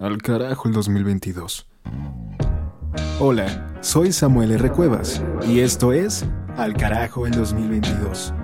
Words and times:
Al 0.00 0.20
carajo 0.20 0.66
el 0.66 0.74
2022. 0.74 1.68
Hola, 3.20 3.78
soy 3.80 4.10
Samuel 4.10 4.50
R. 4.50 4.72
Cuevas 4.72 5.22
y 5.46 5.60
esto 5.60 5.92
es 5.92 6.26
Al 6.56 6.74
carajo 6.74 7.28
el 7.28 7.32
2022. 7.32 8.34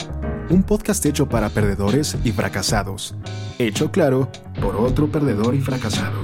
Un 0.51 0.62
podcast 0.62 1.04
hecho 1.04 1.29
para 1.29 1.49
perdedores 1.49 2.17
y 2.22 2.30
fracasados. 2.30 3.17
Hecho 3.59 3.91
claro 3.91 4.30
por 4.61 4.77
otro 4.77 5.11
perdedor 5.11 5.56
y 5.56 5.61
fracasado. 5.61 6.21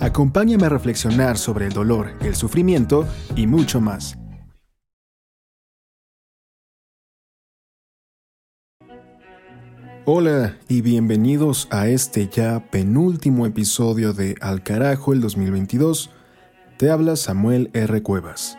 Acompáñame 0.00 0.64
a 0.64 0.70
reflexionar 0.70 1.36
sobre 1.36 1.66
el 1.66 1.74
dolor, 1.74 2.12
el 2.22 2.34
sufrimiento 2.34 3.06
y 3.34 3.46
mucho 3.46 3.82
más. 3.82 4.16
Hola 10.08 10.56
y 10.68 10.82
bienvenidos 10.82 11.66
a 11.72 11.88
este 11.88 12.28
ya 12.28 12.70
penúltimo 12.70 13.44
episodio 13.44 14.12
de 14.12 14.36
Al 14.40 14.62
carajo 14.62 15.12
el 15.12 15.20
2022. 15.20 16.10
Te 16.76 16.92
habla 16.92 17.16
Samuel 17.16 17.70
R. 17.72 18.00
Cuevas. 18.04 18.56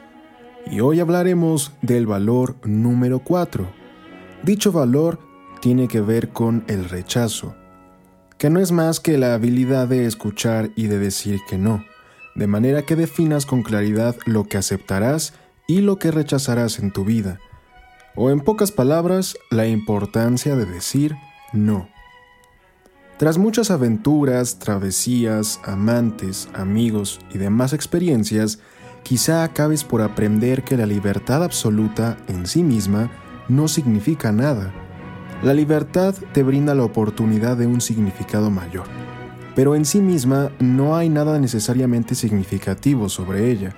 Y 0.69 0.81
hoy 0.81 0.99
hablaremos 0.99 1.71
del 1.81 2.05
valor 2.05 2.57
número 2.65 3.19
4. 3.19 3.65
Dicho 4.43 4.73
valor 4.73 5.21
tiene 5.61 5.88
que 5.88 6.02
ver 6.02 6.33
con 6.33 6.65
el 6.67 6.89
rechazo, 6.89 7.55
que 8.38 8.49
no 8.49 8.59
es 8.59 8.73
más 8.73 8.99
que 8.99 9.17
la 9.17 9.33
habilidad 9.33 9.88
de 9.88 10.05
escuchar 10.05 10.71
y 10.75 10.88
de 10.88 10.99
decir 10.99 11.39
que 11.47 11.57
no, 11.57 11.85
de 12.35 12.47
manera 12.47 12.81
que 12.81 12.97
definas 12.97 13.45
con 13.45 13.63
claridad 13.63 14.17
lo 14.25 14.43
que 14.43 14.57
aceptarás 14.57 15.33
y 15.66 15.79
lo 15.79 15.97
que 15.97 16.11
rechazarás 16.11 16.79
en 16.79 16.91
tu 16.91 17.05
vida. 17.05 17.39
O 18.17 18.31
en 18.31 18.41
pocas 18.41 18.73
palabras, 18.73 19.38
la 19.49 19.66
importancia 19.66 20.57
de 20.57 20.66
decir 20.66 21.16
no. 21.57 21.89
Tras 23.17 23.39
muchas 23.39 23.71
aventuras, 23.71 24.59
travesías, 24.59 25.59
amantes, 25.63 26.49
amigos 26.53 27.20
y 27.33 27.39
demás 27.39 27.73
experiencias, 27.73 28.59
quizá 29.02 29.44
acabes 29.44 29.83
por 29.83 30.02
aprender 30.02 30.63
que 30.63 30.78
la 30.78 30.85
libertad 30.85 31.44
absoluta 31.44 32.17
en 32.28 32.45
sí 32.45 32.63
misma 32.63 33.09
no 33.50 33.67
significa 33.67 34.31
nada. 34.31 34.72
La 35.41 35.53
libertad 35.53 36.13
te 36.31 36.44
brinda 36.44 36.75
la 36.75 36.83
oportunidad 36.83 37.58
de 37.58 37.66
un 37.66 37.81
significado 37.81 38.52
mayor, 38.52 38.85
pero 39.55 39.75
en 39.75 39.85
sí 39.85 40.00
misma 40.00 40.52
no 40.59 40.95
hay 40.95 41.09
nada 41.09 41.39
necesariamente 41.39 42.13
significativo 42.13 43.09
sobre 43.09 43.50
ella. 43.50 43.75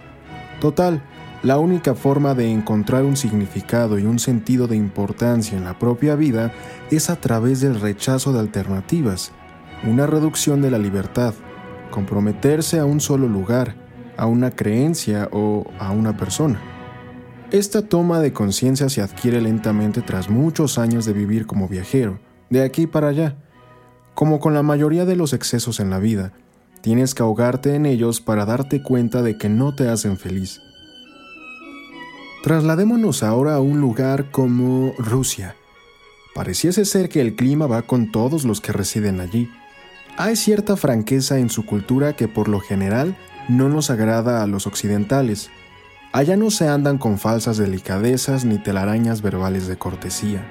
Total, 0.60 1.02
la 1.42 1.58
única 1.58 1.96
forma 1.96 2.34
de 2.36 2.52
encontrar 2.52 3.06
un 3.06 3.16
significado 3.16 3.98
y 3.98 4.04
un 4.04 4.20
sentido 4.20 4.68
de 4.68 4.76
importancia 4.76 5.58
en 5.58 5.64
la 5.64 5.80
propia 5.80 6.16
vida 6.16 6.52
es 6.92 7.10
a 7.10 7.16
través 7.16 7.62
del 7.62 7.80
rechazo 7.80 8.34
de 8.34 8.40
alternativas, 8.40 9.32
una 9.88 10.06
reducción 10.06 10.62
de 10.62 10.70
la 10.70 10.78
libertad, 10.78 11.34
comprometerse 11.92 12.78
a 12.80 12.86
un 12.86 13.00
solo 13.00 13.30
lugar, 13.30 13.76
a 14.18 14.26
una 14.26 14.52
creencia 14.52 15.30
o 15.32 15.66
a 15.80 15.92
una 15.92 16.18
persona. 16.18 16.60
Esta 17.52 17.84
toma 17.84 18.20
de 18.20 18.34
conciencia 18.34 18.90
se 18.90 19.02
adquiere 19.02 19.40
lentamente 19.40 20.02
tras 20.02 20.30
muchos 20.30 20.78
años 20.78 21.06
de 21.06 21.14
vivir 21.14 21.46
como 21.46 21.70
viajero, 21.70 22.20
de 22.50 22.64
aquí 22.64 22.86
para 22.86 23.08
allá. 23.08 23.38
Como 24.14 24.42
con 24.42 24.54
la 24.54 24.62
mayoría 24.62 25.06
de 25.06 25.16
los 25.16 25.32
excesos 25.32 25.80
en 25.80 25.90
la 25.90 26.00
vida, 26.00 26.34
tienes 26.82 27.16
que 27.16 27.24
ahogarte 27.24 27.76
en 27.76 27.86
ellos 27.86 28.20
para 28.20 28.46
darte 28.46 28.84
cuenta 28.84 29.22
de 29.22 29.38
que 29.38 29.48
no 29.48 29.74
te 29.74 29.88
hacen 29.88 30.18
feliz 30.18 30.62
Trasladémonos 32.42 33.22
ahora 33.22 33.56
a 33.56 33.60
un 33.60 33.82
lugar 33.82 34.32
como 34.32 34.94
Rusia. 34.98 35.58
Pareciese 36.34 36.86
ser 36.86 37.10
que 37.10 37.20
el 37.20 37.36
clima 37.36 37.68
va 37.68 37.82
con 37.82 38.14
todos 38.14 38.46
los 38.46 38.62
que 38.62 38.72
residen 38.72 39.20
allí. 39.20 39.52
Hay 40.18 40.38
cierta 40.38 40.78
franqueza 40.78 41.38
en 41.38 41.50
su 41.50 41.66
cultura 41.66 42.16
que 42.16 42.30
por 42.30 42.48
lo 42.48 42.62
general 42.62 43.18
no 43.50 43.68
nos 43.68 43.90
agrada 43.90 44.42
a 44.42 44.48
los 44.48 44.68
occidentales. 44.68 45.50
Allá 46.14 46.38
no 46.38 46.50
se 46.50 46.70
andan 46.70 46.98
con 46.98 47.20
falsas 47.20 47.58
delicadezas 47.58 48.46
ni 48.46 48.58
telarañas 48.58 49.22
verbales 49.22 49.68
de 49.68 49.78
cortesía. 49.78 50.48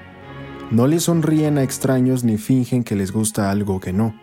No 0.71 0.87
le 0.87 1.01
sonríen 1.01 1.57
a 1.57 1.63
extraños 1.63 2.23
ni 2.23 2.37
fingen 2.37 2.85
que 2.85 2.97
les 2.97 3.13
gusta 3.13 3.51
algo 3.51 3.81
que 3.81 3.95
no. 3.95 4.15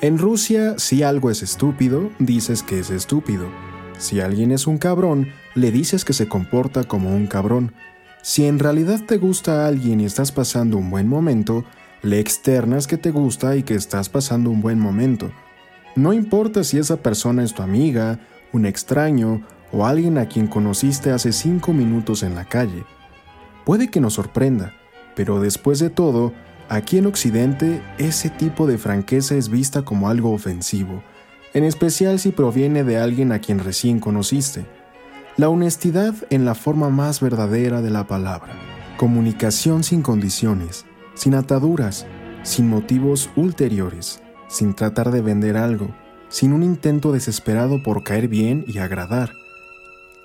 En 0.00 0.16
Rusia, 0.16 0.78
si 0.78 1.02
algo 1.02 1.30
es 1.30 1.42
estúpido, 1.42 2.08
dices 2.18 2.62
que 2.62 2.78
es 2.78 2.88
estúpido 2.88 3.50
si 3.98 4.20
alguien 4.20 4.52
es 4.52 4.66
un 4.66 4.78
cabrón, 4.78 5.28
le 5.54 5.70
dices 5.70 6.04
que 6.04 6.12
se 6.12 6.28
comporta 6.28 6.84
como 6.84 7.14
un 7.14 7.26
cabrón. 7.26 7.72
Si 8.22 8.44
en 8.44 8.58
realidad 8.58 9.00
te 9.06 9.16
gusta 9.16 9.64
a 9.64 9.68
alguien 9.68 10.00
y 10.00 10.04
estás 10.04 10.32
pasando 10.32 10.76
un 10.76 10.90
buen 10.90 11.08
momento, 11.08 11.64
le 12.02 12.20
externas 12.20 12.86
que 12.86 12.98
te 12.98 13.10
gusta 13.10 13.56
y 13.56 13.62
que 13.62 13.74
estás 13.74 14.08
pasando 14.08 14.50
un 14.50 14.60
buen 14.60 14.78
momento. 14.78 15.30
No 15.94 16.12
importa 16.12 16.62
si 16.62 16.78
esa 16.78 16.98
persona 16.98 17.42
es 17.42 17.54
tu 17.54 17.62
amiga, 17.62 18.20
un 18.52 18.66
extraño 18.66 19.42
o 19.72 19.86
alguien 19.86 20.18
a 20.18 20.26
quien 20.26 20.46
conociste 20.46 21.10
hace 21.10 21.32
cinco 21.32 21.72
minutos 21.72 22.22
en 22.22 22.34
la 22.34 22.44
calle. 22.44 22.84
Puede 23.64 23.88
que 23.88 24.00
nos 24.00 24.14
sorprenda, 24.14 24.74
pero 25.14 25.40
después 25.40 25.78
de 25.78 25.90
todo, 25.90 26.32
aquí 26.68 26.98
en 26.98 27.06
Occidente 27.06 27.80
ese 27.98 28.28
tipo 28.28 28.66
de 28.66 28.78
franqueza 28.78 29.36
es 29.36 29.48
vista 29.48 29.82
como 29.82 30.08
algo 30.08 30.32
ofensivo 30.32 31.02
en 31.56 31.64
especial 31.64 32.20
si 32.20 32.32
proviene 32.32 32.84
de 32.84 32.98
alguien 32.98 33.32
a 33.32 33.38
quien 33.38 33.60
recién 33.60 33.98
conociste. 33.98 34.66
La 35.38 35.48
honestidad 35.48 36.14
en 36.28 36.44
la 36.44 36.54
forma 36.54 36.90
más 36.90 37.22
verdadera 37.22 37.80
de 37.80 37.88
la 37.88 38.06
palabra. 38.06 38.52
Comunicación 38.98 39.82
sin 39.82 40.02
condiciones, 40.02 40.84
sin 41.14 41.34
ataduras, 41.34 42.04
sin 42.42 42.68
motivos 42.68 43.30
ulteriores, 43.36 44.20
sin 44.48 44.74
tratar 44.74 45.10
de 45.10 45.22
vender 45.22 45.56
algo, 45.56 45.94
sin 46.28 46.52
un 46.52 46.62
intento 46.62 47.10
desesperado 47.10 47.82
por 47.82 48.02
caer 48.02 48.28
bien 48.28 48.66
y 48.68 48.76
agradar. 48.76 49.32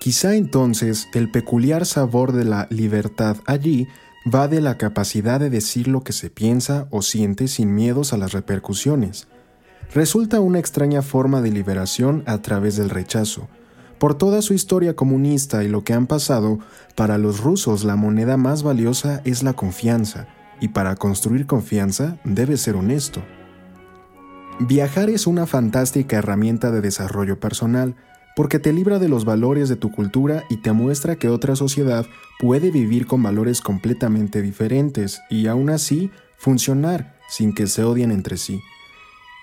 Quizá 0.01 0.35
entonces 0.35 1.07
el 1.13 1.31
peculiar 1.31 1.85
sabor 1.85 2.33
de 2.33 2.43
la 2.43 2.67
libertad 2.69 3.37
allí 3.45 3.87
va 4.27 4.49
de 4.49 4.59
la 4.59 4.77
capacidad 4.77 5.39
de 5.39 5.49
decir 5.49 5.87
lo 5.87 6.03
que 6.03 6.11
se 6.11 6.29
piensa 6.29 6.87
o 6.91 7.01
siente 7.01 7.47
sin 7.47 7.73
miedos 7.73 8.11
a 8.11 8.17
las 8.17 8.33
repercusiones, 8.33 9.29
resulta 9.93 10.39
una 10.39 10.59
extraña 10.59 11.01
forma 11.01 11.41
de 11.41 11.51
liberación 11.51 12.23
a 12.25 12.41
través 12.41 12.77
del 12.77 12.89
rechazo. 12.89 13.47
Por 13.99 14.15
toda 14.15 14.41
su 14.41 14.53
historia 14.53 14.95
comunista 14.95 15.63
y 15.63 15.67
lo 15.67 15.83
que 15.83 15.93
han 15.93 16.07
pasado, 16.07 16.59
para 16.95 17.17
los 17.17 17.41
rusos 17.41 17.83
la 17.83 17.95
moneda 17.95 18.37
más 18.37 18.63
valiosa 18.63 19.21
es 19.25 19.43
la 19.43 19.53
confianza, 19.53 20.27
y 20.59 20.69
para 20.69 20.95
construir 20.95 21.45
confianza 21.45 22.17
debe 22.23 22.57
ser 22.57 22.75
honesto. 22.75 23.21
Viajar 24.59 25.09
es 25.09 25.27
una 25.27 25.45
fantástica 25.45 26.17
herramienta 26.17 26.71
de 26.71 26.81
desarrollo 26.81 27.39
personal, 27.39 27.95
porque 28.35 28.59
te 28.59 28.71
libra 28.71 28.97
de 28.97 29.09
los 29.09 29.25
valores 29.25 29.69
de 29.69 29.75
tu 29.75 29.91
cultura 29.91 30.43
y 30.49 30.57
te 30.61 30.71
muestra 30.71 31.17
que 31.17 31.27
otra 31.27 31.55
sociedad 31.55 32.05
puede 32.39 32.71
vivir 32.71 33.05
con 33.05 33.21
valores 33.21 33.59
completamente 33.59 34.41
diferentes 34.41 35.21
y 35.29 35.47
aún 35.47 35.69
así 35.69 36.11
funcionar 36.37 37.17
sin 37.27 37.53
que 37.53 37.67
se 37.67 37.83
odien 37.83 38.11
entre 38.11 38.37
sí. 38.37 38.61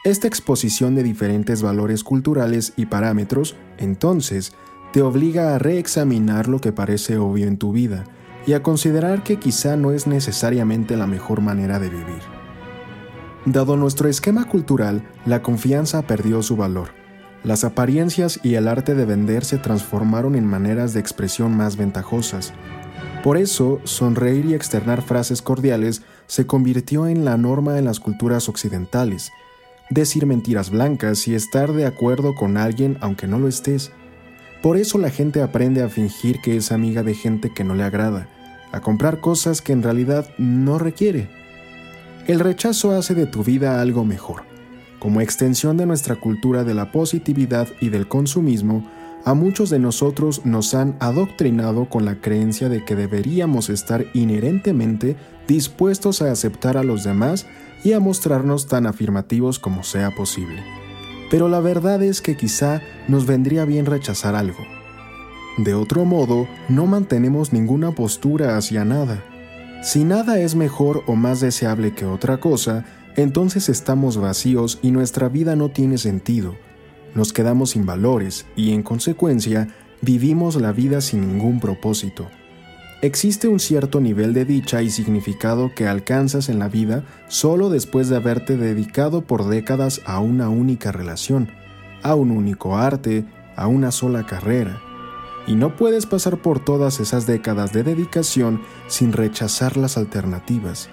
Esta 0.04 0.28
exposición 0.28 0.94
de 0.94 1.02
diferentes 1.02 1.60
valores 1.60 2.04
culturales 2.04 2.72
y 2.76 2.86
parámetros, 2.86 3.56
entonces, 3.78 4.52
te 4.92 5.02
obliga 5.02 5.54
a 5.54 5.58
reexaminar 5.58 6.46
lo 6.46 6.60
que 6.60 6.72
parece 6.72 7.18
obvio 7.18 7.48
en 7.48 7.58
tu 7.58 7.72
vida 7.72 8.04
y 8.46 8.52
a 8.52 8.62
considerar 8.62 9.24
que 9.24 9.38
quizá 9.38 9.76
no 9.76 9.90
es 9.90 10.06
necesariamente 10.06 10.96
la 10.96 11.08
mejor 11.08 11.40
manera 11.40 11.80
de 11.80 11.90
vivir. 11.90 12.22
Dado 13.44 13.76
nuestro 13.76 14.08
esquema 14.08 14.44
cultural, 14.48 15.02
la 15.26 15.42
confianza 15.42 16.02
perdió 16.02 16.42
su 16.42 16.56
valor. 16.56 16.90
Las 17.42 17.64
apariencias 17.64 18.38
y 18.44 18.54
el 18.54 18.68
arte 18.68 18.94
de 18.94 19.04
vender 19.04 19.44
se 19.44 19.58
transformaron 19.58 20.36
en 20.36 20.46
maneras 20.46 20.94
de 20.94 21.00
expresión 21.00 21.56
más 21.56 21.76
ventajosas. 21.76 22.52
Por 23.24 23.36
eso, 23.36 23.80
sonreír 23.82 24.46
y 24.46 24.54
externar 24.54 25.02
frases 25.02 25.42
cordiales 25.42 26.02
se 26.28 26.46
convirtió 26.46 27.08
en 27.08 27.24
la 27.24 27.36
norma 27.36 27.78
en 27.78 27.84
las 27.84 28.00
culturas 28.00 28.48
occidentales, 28.48 29.32
decir 29.90 30.26
mentiras 30.26 30.70
blancas 30.70 31.26
y 31.28 31.34
estar 31.34 31.72
de 31.72 31.86
acuerdo 31.86 32.34
con 32.34 32.56
alguien 32.56 32.98
aunque 33.00 33.26
no 33.26 33.38
lo 33.38 33.48
estés. 33.48 33.92
Por 34.62 34.76
eso 34.76 34.98
la 34.98 35.10
gente 35.10 35.42
aprende 35.42 35.82
a 35.82 35.88
fingir 35.88 36.40
que 36.40 36.56
es 36.56 36.72
amiga 36.72 37.02
de 37.02 37.14
gente 37.14 37.52
que 37.52 37.64
no 37.64 37.74
le 37.74 37.84
agrada, 37.84 38.28
a 38.72 38.80
comprar 38.80 39.20
cosas 39.20 39.62
que 39.62 39.72
en 39.72 39.82
realidad 39.82 40.28
no 40.36 40.78
requiere. 40.78 41.28
El 42.26 42.40
rechazo 42.40 42.92
hace 42.92 43.14
de 43.14 43.26
tu 43.26 43.44
vida 43.44 43.80
algo 43.80 44.04
mejor. 44.04 44.42
Como 44.98 45.20
extensión 45.20 45.76
de 45.76 45.86
nuestra 45.86 46.16
cultura 46.16 46.64
de 46.64 46.74
la 46.74 46.90
positividad 46.90 47.68
y 47.80 47.88
del 47.88 48.08
consumismo, 48.08 48.90
a 49.28 49.34
muchos 49.34 49.68
de 49.68 49.78
nosotros 49.78 50.46
nos 50.46 50.72
han 50.72 50.96
adoctrinado 51.00 51.90
con 51.90 52.06
la 52.06 52.18
creencia 52.18 52.70
de 52.70 52.82
que 52.82 52.96
deberíamos 52.96 53.68
estar 53.68 54.06
inherentemente 54.14 55.16
dispuestos 55.46 56.22
a 56.22 56.32
aceptar 56.32 56.78
a 56.78 56.82
los 56.82 57.04
demás 57.04 57.44
y 57.84 57.92
a 57.92 58.00
mostrarnos 58.00 58.68
tan 58.68 58.86
afirmativos 58.86 59.58
como 59.58 59.82
sea 59.82 60.12
posible. 60.12 60.64
Pero 61.30 61.50
la 61.50 61.60
verdad 61.60 62.02
es 62.02 62.22
que 62.22 62.38
quizá 62.38 62.80
nos 63.06 63.26
vendría 63.26 63.66
bien 63.66 63.84
rechazar 63.84 64.34
algo. 64.34 64.64
De 65.58 65.74
otro 65.74 66.06
modo, 66.06 66.48
no 66.70 66.86
mantenemos 66.86 67.52
ninguna 67.52 67.94
postura 67.94 68.56
hacia 68.56 68.86
nada. 68.86 69.22
Si 69.82 70.04
nada 70.04 70.40
es 70.40 70.54
mejor 70.54 71.02
o 71.06 71.16
más 71.16 71.40
deseable 71.40 71.92
que 71.92 72.06
otra 72.06 72.40
cosa, 72.40 72.86
entonces 73.14 73.68
estamos 73.68 74.16
vacíos 74.16 74.78
y 74.80 74.90
nuestra 74.90 75.28
vida 75.28 75.54
no 75.54 75.68
tiene 75.68 75.98
sentido. 75.98 76.54
Nos 77.14 77.32
quedamos 77.32 77.70
sin 77.70 77.86
valores 77.86 78.46
y 78.56 78.72
en 78.72 78.82
consecuencia 78.82 79.68
vivimos 80.00 80.56
la 80.56 80.72
vida 80.72 81.00
sin 81.00 81.26
ningún 81.26 81.60
propósito. 81.60 82.28
Existe 83.00 83.46
un 83.46 83.60
cierto 83.60 84.00
nivel 84.00 84.34
de 84.34 84.44
dicha 84.44 84.82
y 84.82 84.90
significado 84.90 85.70
que 85.74 85.86
alcanzas 85.86 86.48
en 86.48 86.58
la 86.58 86.68
vida 86.68 87.04
solo 87.28 87.70
después 87.70 88.08
de 88.08 88.16
haberte 88.16 88.56
dedicado 88.56 89.22
por 89.22 89.48
décadas 89.48 90.00
a 90.04 90.18
una 90.18 90.48
única 90.48 90.90
relación, 90.90 91.48
a 92.02 92.16
un 92.16 92.32
único 92.32 92.76
arte, 92.76 93.24
a 93.54 93.68
una 93.68 93.92
sola 93.92 94.26
carrera. 94.26 94.80
Y 95.46 95.54
no 95.54 95.76
puedes 95.76 96.06
pasar 96.06 96.38
por 96.38 96.58
todas 96.58 96.98
esas 96.98 97.24
décadas 97.26 97.72
de 97.72 97.84
dedicación 97.84 98.62
sin 98.88 99.12
rechazar 99.12 99.76
las 99.76 99.96
alternativas. 99.96 100.88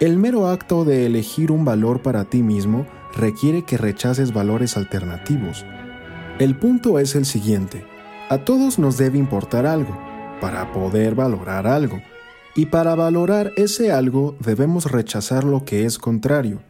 El 0.00 0.18
mero 0.18 0.48
acto 0.48 0.84
de 0.84 1.06
elegir 1.06 1.52
un 1.52 1.64
valor 1.64 2.02
para 2.02 2.24
ti 2.24 2.42
mismo 2.42 2.86
requiere 3.14 3.62
que 3.62 3.78
rechaces 3.78 4.32
valores 4.32 4.76
alternativos. 4.76 5.64
El 6.38 6.56
punto 6.56 6.98
es 6.98 7.14
el 7.14 7.24
siguiente. 7.24 7.84
A 8.28 8.38
todos 8.38 8.78
nos 8.78 8.96
debe 8.96 9.18
importar 9.18 9.66
algo 9.66 9.96
para 10.40 10.72
poder 10.72 11.14
valorar 11.14 11.66
algo. 11.66 12.00
Y 12.56 12.66
para 12.66 12.94
valorar 12.94 13.52
ese 13.56 13.90
algo 13.90 14.36
debemos 14.40 14.90
rechazar 14.90 15.44
lo 15.44 15.64
que 15.64 15.84
es 15.84 15.98
contrario. 15.98 16.60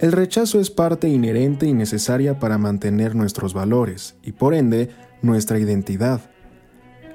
El 0.00 0.12
rechazo 0.12 0.60
es 0.60 0.70
parte 0.70 1.08
inherente 1.08 1.66
y 1.66 1.72
necesaria 1.72 2.38
para 2.38 2.58
mantener 2.58 3.14
nuestros 3.14 3.54
valores 3.54 4.16
y 4.22 4.32
por 4.32 4.54
ende 4.54 4.90
nuestra 5.22 5.58
identidad. 5.58 6.20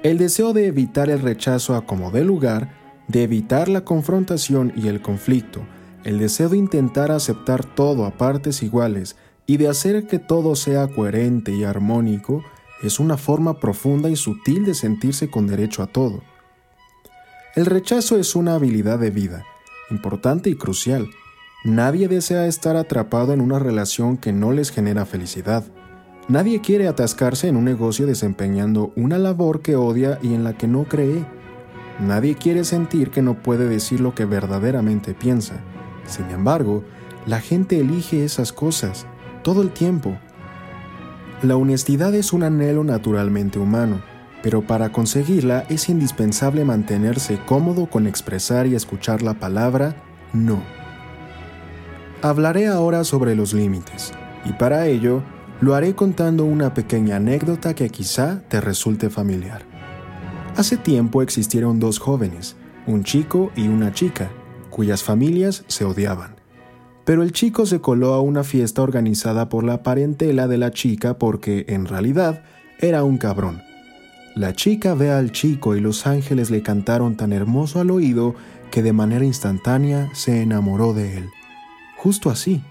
El 0.02 0.18
deseo 0.18 0.52
de 0.52 0.66
evitar 0.66 1.10
el 1.10 1.20
rechazo 1.20 1.76
a 1.76 1.86
como 1.86 2.10
dé 2.10 2.24
lugar, 2.24 2.70
de 3.06 3.22
evitar 3.22 3.68
la 3.68 3.84
confrontación 3.84 4.72
y 4.74 4.88
el 4.88 5.00
conflicto, 5.00 5.60
el 6.04 6.18
deseo 6.18 6.48
de 6.48 6.58
intentar 6.58 7.10
aceptar 7.10 7.64
todo 7.64 8.04
a 8.04 8.12
partes 8.12 8.62
iguales 8.62 9.16
y 9.46 9.56
de 9.56 9.68
hacer 9.68 10.06
que 10.06 10.18
todo 10.18 10.56
sea 10.56 10.88
coherente 10.88 11.52
y 11.52 11.64
armónico, 11.64 12.44
es 12.82 12.98
una 12.98 13.16
forma 13.16 13.60
profunda 13.60 14.10
y 14.10 14.16
sutil 14.16 14.64
de 14.64 14.74
sentirse 14.74 15.30
con 15.30 15.46
derecho 15.46 15.82
a 15.82 15.86
todo. 15.86 16.22
El 17.54 17.66
rechazo 17.66 18.18
es 18.18 18.34
una 18.34 18.54
habilidad 18.54 18.98
de 18.98 19.10
vida, 19.10 19.44
importante 19.90 20.50
y 20.50 20.56
crucial. 20.56 21.08
Nadie 21.64 22.08
desea 22.08 22.46
estar 22.46 22.76
atrapado 22.76 23.32
en 23.32 23.40
una 23.40 23.58
relación 23.58 24.16
que 24.16 24.32
no 24.32 24.52
les 24.52 24.70
genera 24.70 25.06
felicidad. 25.06 25.64
Nadie 26.28 26.60
quiere 26.60 26.88
atascarse 26.88 27.48
en 27.48 27.56
un 27.56 27.64
negocio 27.64 28.06
desempeñando 28.06 28.92
una 28.96 29.18
labor 29.18 29.60
que 29.60 29.76
odia 29.76 30.18
y 30.22 30.34
en 30.34 30.44
la 30.44 30.56
que 30.56 30.66
no 30.66 30.84
cree. 30.84 31.24
Nadie 32.00 32.34
quiere 32.34 32.64
sentir 32.64 33.10
que 33.10 33.22
no 33.22 33.42
puede 33.42 33.68
decir 33.68 34.00
lo 34.00 34.14
que 34.14 34.24
verdaderamente 34.24 35.14
piensa. 35.14 35.62
Sin 36.06 36.30
embargo, 36.30 36.84
la 37.26 37.40
gente 37.40 37.78
elige 37.80 38.24
esas 38.24 38.52
cosas 38.52 39.06
todo 39.42 39.62
el 39.62 39.70
tiempo 39.70 40.16
la 41.42 41.56
honestidad 41.56 42.14
es 42.14 42.32
un 42.32 42.44
anhelo 42.44 42.84
naturalmente 42.84 43.58
humano, 43.58 44.00
pero 44.44 44.62
para 44.62 44.92
conseguirla 44.92 45.64
es 45.68 45.88
indispensable 45.88 46.64
mantenerse 46.64 47.40
cómodo 47.46 47.86
con 47.86 48.06
expresar 48.06 48.68
y 48.68 48.76
escuchar 48.76 49.22
la 49.22 49.34
palabra 49.34 49.96
no. 50.32 50.62
Hablaré 52.22 52.68
ahora 52.68 53.02
sobre 53.02 53.34
los 53.34 53.54
límites, 53.54 54.12
y 54.44 54.52
para 54.52 54.86
ello 54.86 55.24
lo 55.60 55.74
haré 55.74 55.96
contando 55.96 56.44
una 56.44 56.74
pequeña 56.74 57.16
anécdota 57.16 57.74
que 57.74 57.90
quizá 57.90 58.40
te 58.48 58.60
resulte 58.60 59.10
familiar. 59.10 59.62
Hace 60.56 60.76
tiempo 60.76 61.22
existieron 61.22 61.80
dos 61.80 61.98
jóvenes, 61.98 62.54
un 62.86 63.02
chico 63.02 63.50
y 63.56 63.66
una 63.66 63.92
chica, 63.92 64.30
cuyas 64.72 65.04
familias 65.04 65.64
se 65.68 65.84
odiaban 65.84 66.42
pero 67.04 67.22
el 67.22 67.32
chico 67.32 67.66
se 67.66 67.80
coló 67.80 68.14
a 68.14 68.20
una 68.20 68.44
fiesta 68.44 68.82
organizada 68.82 69.48
por 69.48 69.64
la 69.64 69.82
parentela 69.82 70.46
de 70.46 70.58
la 70.58 70.70
chica 70.70 71.18
porque, 71.18 71.64
en 71.68 71.86
realidad, 71.86 72.44
era 72.78 73.02
un 73.02 73.18
cabrón. 73.18 73.62
La 74.34 74.54
chica 74.54 74.94
ve 74.94 75.10
al 75.10 75.32
chico 75.32 75.76
y 75.76 75.80
los 75.80 76.06
ángeles 76.06 76.50
le 76.50 76.62
cantaron 76.62 77.16
tan 77.16 77.32
hermoso 77.32 77.80
al 77.80 77.90
oído 77.90 78.34
que 78.70 78.82
de 78.82 78.92
manera 78.92 79.24
instantánea 79.24 80.10
se 80.14 80.42
enamoró 80.42 80.94
de 80.94 81.18
él. 81.18 81.28
Justo 81.96 82.30
así. 82.30 82.62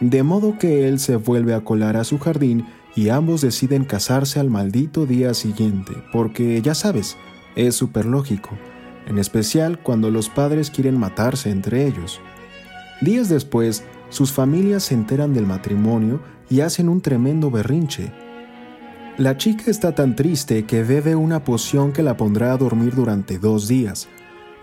De 0.00 0.22
modo 0.22 0.58
que 0.58 0.88
él 0.88 0.98
se 0.98 1.16
vuelve 1.16 1.54
a 1.54 1.64
colar 1.64 1.96
a 1.96 2.04
su 2.04 2.18
jardín 2.18 2.66
y 2.94 3.08
ambos 3.08 3.40
deciden 3.40 3.84
casarse 3.84 4.40
al 4.40 4.48
maldito 4.48 5.06
día 5.06 5.34
siguiente, 5.34 5.92
porque 6.12 6.62
ya 6.62 6.74
sabes, 6.74 7.16
es 7.56 7.74
súper 7.74 8.06
lógico, 8.06 8.50
en 9.06 9.18
especial 9.18 9.78
cuando 9.78 10.10
los 10.10 10.28
padres 10.28 10.70
quieren 10.70 10.98
matarse 10.98 11.50
entre 11.50 11.86
ellos. 11.86 12.20
Días 13.00 13.28
después, 13.28 13.84
sus 14.08 14.32
familias 14.32 14.84
se 14.84 14.94
enteran 14.94 15.32
del 15.34 15.46
matrimonio 15.46 16.20
y 16.50 16.60
hacen 16.60 16.88
un 16.88 17.00
tremendo 17.00 17.50
berrinche. 17.50 18.12
La 19.18 19.36
chica 19.36 19.70
está 19.70 19.94
tan 19.94 20.14
triste 20.14 20.64
que 20.64 20.82
bebe 20.82 21.14
una 21.14 21.42
poción 21.42 21.92
que 21.92 22.02
la 22.02 22.16
pondrá 22.16 22.52
a 22.52 22.56
dormir 22.58 22.94
durante 22.94 23.38
dos 23.38 23.66
días, 23.66 24.08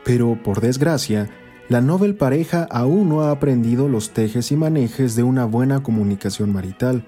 pero 0.06 0.38
por 0.44 0.62
desgracia, 0.62 1.30
la 1.70 1.82
novel 1.82 2.16
pareja 2.16 2.68
aún 2.70 3.10
no 3.10 3.22
ha 3.22 3.32
aprendido 3.32 3.88
los 3.88 4.12
tejes 4.12 4.52
y 4.52 4.56
manejes 4.56 5.16
de 5.16 5.24
una 5.24 5.46
buena 5.46 5.82
comunicación 5.82 6.54
marital, 6.54 7.06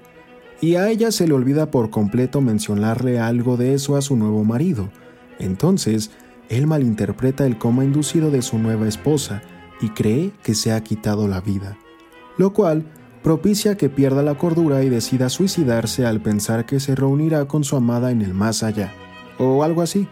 y 0.62 0.76
a 0.76 0.90
ella 0.90 1.12
se 1.12 1.28
le 1.28 1.34
olvida 1.34 1.70
por 1.70 1.90
completo 1.90 2.42
mencionarle 2.42 3.20
algo 3.20 3.58
de 3.58 3.74
eso 3.74 3.96
a 3.96 4.02
su 4.02 4.16
nuevo 4.16 4.44
marido. 4.44 4.90
Entonces, 5.38 6.12
él 6.50 6.68
malinterpreta 6.68 7.45
el 7.45 7.57
coma 7.57 7.83
inducido 7.83 8.31
de 8.31 8.42
su 8.42 8.57
nueva 8.57 8.88
esposa, 8.88 9.42
y 9.81 9.89
cree 9.89 10.31
que 10.44 10.56
se 10.56 10.71
ha 10.71 10.81
quitado 10.81 11.27
la 11.27 11.42
vida, 11.42 11.77
lo 12.38 12.53
cual 12.53 12.86
propicia 13.24 13.75
que 13.75 13.89
pierda 13.89 14.21
la 14.21 14.36
cordura 14.36 14.83
y 14.83 14.89
decida 14.89 15.30
suicidarse 15.30 16.06
al 16.06 16.21
pensar 16.21 16.65
que 16.65 16.80
se 16.80 16.95
reunirá 16.95 17.45
con 17.45 17.63
su 17.63 17.75
amada 17.75 18.12
en 18.12 18.21
el 18.21 18.33
más 18.33 18.63
allá, 18.63 18.94
o 19.38 19.63
algo 19.63 19.81
así. 19.81 20.07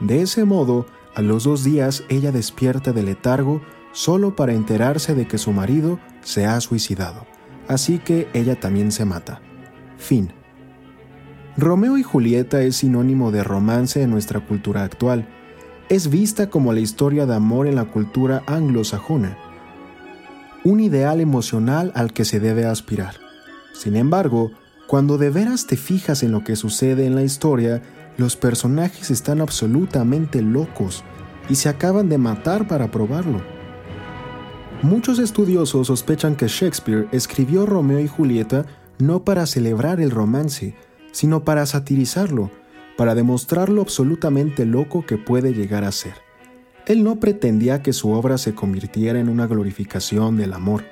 De 0.00 0.22
ese 0.22 0.44
modo, 0.44 0.86
a 1.14 1.22
los 1.22 1.44
dos 1.44 1.64
días 1.64 2.04
ella 2.08 2.30
despierta 2.30 2.92
del 2.92 3.06
letargo 3.06 3.60
solo 3.92 4.36
para 4.36 4.52
enterarse 4.52 5.14
de 5.14 5.26
que 5.26 5.38
su 5.38 5.52
marido 5.52 5.98
se 6.20 6.46
ha 6.46 6.60
suicidado, 6.60 7.26
así 7.66 7.98
que 7.98 8.28
ella 8.32 8.58
también 8.60 8.92
se 8.92 9.04
mata. 9.04 9.42
Fin. 9.96 10.32
Romeo 11.56 11.98
y 11.98 12.04
Julieta 12.04 12.62
es 12.62 12.76
sinónimo 12.76 13.32
de 13.32 13.42
romance 13.42 14.00
en 14.00 14.10
nuestra 14.10 14.38
cultura 14.38 14.84
actual, 14.84 15.28
es 15.88 16.10
vista 16.10 16.50
como 16.50 16.72
la 16.72 16.80
historia 16.80 17.24
de 17.24 17.34
amor 17.34 17.66
en 17.66 17.74
la 17.74 17.86
cultura 17.86 18.42
anglosajona, 18.46 19.38
un 20.64 20.80
ideal 20.80 21.20
emocional 21.20 21.92
al 21.94 22.12
que 22.12 22.24
se 22.24 22.40
debe 22.40 22.66
aspirar. 22.66 23.14
Sin 23.72 23.96
embargo, 23.96 24.50
cuando 24.86 25.16
de 25.16 25.30
veras 25.30 25.66
te 25.66 25.76
fijas 25.76 26.22
en 26.22 26.32
lo 26.32 26.44
que 26.44 26.56
sucede 26.56 27.06
en 27.06 27.14
la 27.14 27.22
historia, 27.22 27.82
los 28.18 28.36
personajes 28.36 29.10
están 29.10 29.40
absolutamente 29.40 30.42
locos 30.42 31.04
y 31.48 31.54
se 31.54 31.68
acaban 31.68 32.08
de 32.08 32.18
matar 32.18 32.68
para 32.68 32.90
probarlo. 32.90 33.40
Muchos 34.82 35.18
estudiosos 35.18 35.86
sospechan 35.86 36.36
que 36.36 36.48
Shakespeare 36.48 37.08
escribió 37.12 37.64
Romeo 37.64 38.00
y 38.00 38.08
Julieta 38.08 38.66
no 38.98 39.24
para 39.24 39.46
celebrar 39.46 40.00
el 40.00 40.10
romance, 40.10 40.74
sino 41.12 41.44
para 41.44 41.64
satirizarlo, 41.66 42.50
para 42.98 43.14
demostrar 43.14 43.68
lo 43.68 43.80
absolutamente 43.80 44.66
loco 44.66 45.06
que 45.06 45.18
puede 45.18 45.54
llegar 45.54 45.84
a 45.84 45.92
ser. 45.92 46.14
Él 46.84 47.04
no 47.04 47.20
pretendía 47.20 47.80
que 47.80 47.92
su 47.92 48.10
obra 48.10 48.38
se 48.38 48.56
convirtiera 48.56 49.20
en 49.20 49.28
una 49.28 49.46
glorificación 49.46 50.36
del 50.36 50.52
amor. 50.52 50.84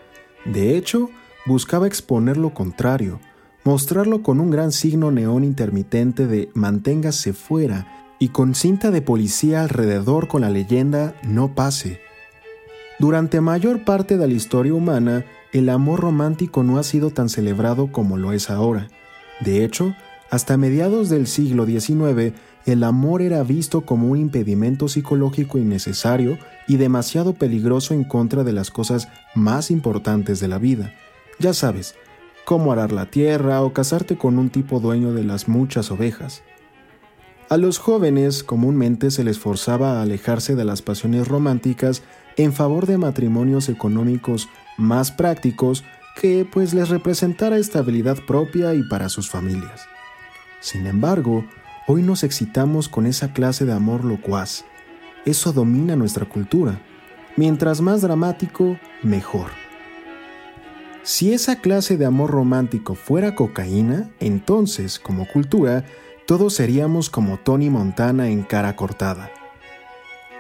De 0.45 0.77
hecho, 0.77 1.11
buscaba 1.47 1.89
exponer 1.89 2.37
lo 2.37 2.55
contrario, 2.55 3.19
mostrarlo 3.65 4.23
con 4.23 4.39
un 4.39 4.53
gran 4.53 4.71
signo 4.71 5.11
neón 5.11 5.43
intermitente 5.43 6.29
de 6.29 6.49
manténgase 6.55 7.33
fuera 7.33 8.15
y 8.21 8.29
con 8.29 8.55
cinta 8.55 8.93
de 8.93 9.03
policía 9.03 9.63
alrededor 9.63 10.29
con 10.29 10.43
la 10.43 10.51
leyenda 10.51 11.17
no 11.25 11.57
pase. 11.57 11.99
Durante 13.01 13.41
mayor 13.41 13.85
parte 13.85 14.17
de 14.17 14.29
la 14.29 14.35
historia 14.35 14.75
humana, 14.75 15.25
el 15.53 15.69
amor 15.69 16.03
romántico 16.03 16.63
no 16.63 16.79
ha 16.79 16.85
sido 16.85 17.11
tan 17.11 17.29
celebrado 17.29 17.91
como 17.91 18.17
lo 18.17 18.33
es 18.33 18.49
ahora. 18.49 18.87
De 19.41 19.65
hecho, 19.65 19.97
hasta 20.31 20.57
mediados 20.57 21.09
del 21.09 21.27
siglo 21.27 21.67
XIX, 21.67 22.35
el 22.65 22.83
amor 22.83 23.23
era 23.23 23.43
visto 23.45 23.83
como 23.83 24.09
un 24.09 24.19
impedimento 24.19 24.89
psicológico 24.89 25.59
innecesario 25.59 26.39
y 26.67 26.77
demasiado 26.79 27.35
peligroso 27.35 27.95
en 27.95 28.03
contra 28.03 28.43
de 28.43 28.53
las 28.53 28.71
cosas 28.71 29.09
más 29.35 29.71
importantes 29.71 30.41
de 30.41 30.49
la 30.49 30.59
vida. 30.59 30.93
Ya 31.39 31.55
sabes, 31.55 31.95
cómo 32.45 32.73
arar 32.73 32.93
la 32.93 33.07
tierra 33.07 33.63
o 33.63 33.73
casarte 33.73 34.17
con 34.17 34.39
un 34.39 34.51
tipo 34.51 34.81
dueño 34.81 35.13
de 35.13 35.25
las 35.25 35.49
muchas 35.49 35.91
ovejas. 35.91 36.43
A 37.49 37.57
los 37.57 37.79
jóvenes 37.79 38.43
comúnmente 38.43 39.13
se 39.13 39.23
les 39.23 39.39
forzaba 39.39 39.99
a 39.99 40.03
alejarse 40.03 40.57
de 40.57 40.65
las 40.65 40.83
pasiones 40.83 41.29
románticas 41.29 42.03
en 42.37 42.53
favor 42.53 42.87
de 42.87 42.99
matrimonios 42.99 43.69
económicos 43.69 44.49
más 44.77 45.13
prácticos 45.13 45.85
que 46.21 46.49
pues 46.51 46.75
les 46.75 46.89
representara 46.89 47.59
estabilidad 47.59 48.19
propia 48.27 48.75
y 48.75 48.83
para 48.83 49.09
sus 49.09 49.31
familias. 49.31 49.87
Sin 50.61 50.87
embargo, 50.87 51.45
hoy 51.87 52.03
nos 52.03 52.25
excitamos 52.25 52.89
con 52.89 53.07
esa 53.07 53.33
clase 53.33 53.65
de 53.65 53.73
amor 53.73 54.05
locuaz. 54.05 54.65
Eso 55.25 55.53
domina 55.53 55.97
nuestra 55.97 56.27
cultura. 56.27 56.81
Mientras 57.37 57.81
más 57.81 58.01
dramático, 58.03 58.79
mejor. 59.03 59.51
Si 61.03 61.33
esa 61.33 61.61
clase 61.61 61.97
de 61.97 62.07
amor 62.07 62.31
romántico 62.31 62.95
fuera 62.95 63.35
cocaína, 63.35 64.11
entonces, 64.19 64.99
como 64.99 65.27
cultura, 65.29 65.85
todos 66.27 66.55
seríamos 66.55 67.11
como 67.11 67.39
Tony 67.39 67.71
Montana 67.71 68.29
en 68.29 68.43
cara 68.43 68.75
cortada. 68.75 69.31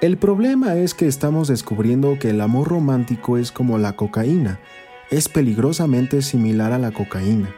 El 0.00 0.18
problema 0.18 0.75
es 0.75 0.94
que 0.94 1.06
estamos 1.06 1.49
descubriendo 1.49 2.18
que 2.18 2.30
el 2.30 2.40
amor 2.40 2.68
romántico 2.68 3.38
es 3.38 3.52
como 3.52 3.78
la 3.78 3.94
cocaína, 3.94 4.58
es 5.11 5.28
peligrosamente 5.28 6.20
similar 6.23 6.73
a 6.73 6.78
la 6.78 6.90
cocaína, 6.90 7.54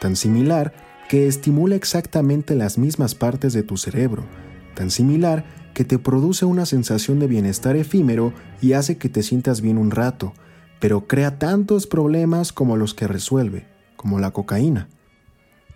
tan 0.00 0.14
similar 0.14 0.72
que 1.08 1.26
estimula 1.26 1.74
exactamente 1.74 2.54
las 2.54 2.78
mismas 2.78 3.14
partes 3.14 3.52
de 3.52 3.62
tu 3.62 3.76
cerebro, 3.76 4.24
tan 4.74 4.90
similar 4.90 5.44
que 5.74 5.84
te 5.84 5.98
produce 5.98 6.44
una 6.44 6.66
sensación 6.66 7.18
de 7.18 7.26
bienestar 7.26 7.76
efímero 7.76 8.32
y 8.60 8.74
hace 8.74 8.98
que 8.98 9.08
te 9.08 9.22
sientas 9.22 9.60
bien 9.60 9.78
un 9.78 9.90
rato, 9.90 10.32
pero 10.80 11.06
crea 11.06 11.38
tantos 11.38 11.86
problemas 11.86 12.52
como 12.52 12.76
los 12.76 12.94
que 12.94 13.06
resuelve, 13.06 13.66
como 13.96 14.18
la 14.18 14.32
cocaína. 14.32 14.88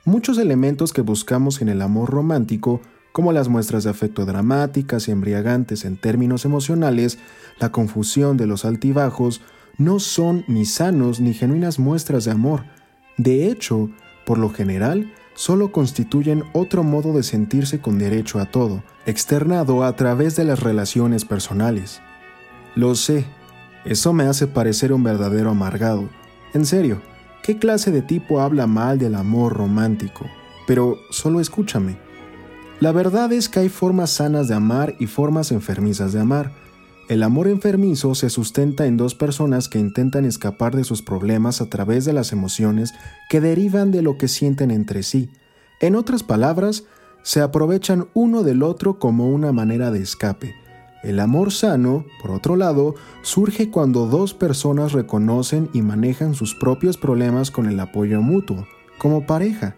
Muchos 0.04 0.38
elementos 0.38 0.92
que 0.92 1.02
buscamos 1.02 1.61
en 1.62 1.68
el 1.68 1.83
amor 1.83 2.11
romántico, 2.11 2.80
como 3.12 3.33
las 3.33 3.49
muestras 3.49 3.85
de 3.85 3.90
afecto 3.90 4.26
dramáticas 4.26 5.09
y 5.09 5.11
embriagantes 5.11 5.85
en 5.85 5.97
términos 5.97 6.45
emocionales, 6.45 7.18
la 7.59 7.73
confusión 7.73 8.37
de 8.37 8.47
los 8.47 8.64
altibajos, 8.64 9.40
no 9.78 9.99
son 9.99 10.45
ni 10.49 10.64
sanos 10.64 11.21
ni 11.21 11.35
genuinas 11.35 11.78
muestras 11.78 12.25
de 12.25 12.30
amor. 12.30 12.64
De 13.16 13.49
hecho, 13.49 13.90
por 14.26 14.38
lo 14.38 14.50
general, 14.50 15.14
solo 15.35 15.71
constituyen 15.71 16.42
otro 16.52 16.83
modo 16.83 17.12
de 17.12 17.23
sentirse 17.23 17.80
con 17.80 17.99
derecho 17.99 18.40
a 18.40 18.47
todo, 18.47 18.83
externado 19.06 19.85
a 19.85 19.95
través 19.95 20.35
de 20.35 20.45
las 20.45 20.61
relaciones 20.61 21.25
personales. 21.25 22.02
Lo 22.75 22.97
sé, 22.97 23.25
eso 23.85 24.12
me 24.12 24.25
hace 24.25 24.49
parecer 24.49 24.92
un 24.92 25.04
verdadero 25.04 25.50
amargado. 25.50 26.09
En 26.54 26.66
serio, 26.66 27.00
¿qué 27.45 27.59
clase 27.59 27.92
de 27.92 28.02
tipo 28.02 28.40
habla 28.40 28.66
mal 28.66 28.99
del 28.99 29.14
amor 29.14 29.54
romántico? 29.54 30.26
Pero 30.66 30.99
solo 31.11 31.40
escúchame. 31.40 31.97
La 32.80 32.90
verdad 32.90 33.33
es 33.33 33.49
que 33.49 33.61
hay 33.61 33.68
formas 33.68 34.11
sanas 34.11 34.49
de 34.49 34.54
amar 34.54 34.97
y 34.99 35.06
formas 35.06 35.52
enfermizas 35.52 36.12
de 36.12 36.21
amar. 36.21 36.50
El 37.08 37.22
amor 37.22 37.46
enfermizo 37.46 38.14
se 38.14 38.30
sustenta 38.30 38.86
en 38.86 38.96
dos 38.96 39.14
personas 39.14 39.68
que 39.68 39.78
intentan 39.78 40.25
escapar 40.25 40.75
de 40.75 40.84
sus 40.84 41.02
problemas 41.02 41.60
a 41.60 41.66
través 41.66 42.04
de 42.04 42.12
las 42.12 42.32
emociones 42.32 42.94
que 43.30 43.40
derivan 43.40 43.92
de 43.92 44.02
lo 44.02 44.18
que 44.18 44.28
sienten 44.28 44.70
entre 44.70 45.02
sí. 45.02 45.30
En 45.80 45.94
otras 45.94 46.22
palabras, 46.22 46.84
se 47.22 47.40
aprovechan 47.40 48.08
uno 48.14 48.42
del 48.42 48.62
otro 48.62 48.98
como 48.98 49.28
una 49.28 49.52
manera 49.52 49.90
de 49.90 50.00
escape 50.00 50.54
el 51.06 51.20
amor 51.20 51.52
sano, 51.52 52.04
por 52.20 52.32
otro 52.32 52.56
lado, 52.56 52.96
surge 53.22 53.70
cuando 53.70 54.06
dos 54.06 54.34
personas 54.34 54.90
reconocen 54.90 55.70
y 55.72 55.82
manejan 55.82 56.34
sus 56.34 56.56
propios 56.56 56.96
problemas 56.96 57.52
con 57.52 57.66
el 57.66 57.78
apoyo 57.78 58.20
mutuo, 58.22 58.66
como 58.98 59.25
pareja. 59.25 59.76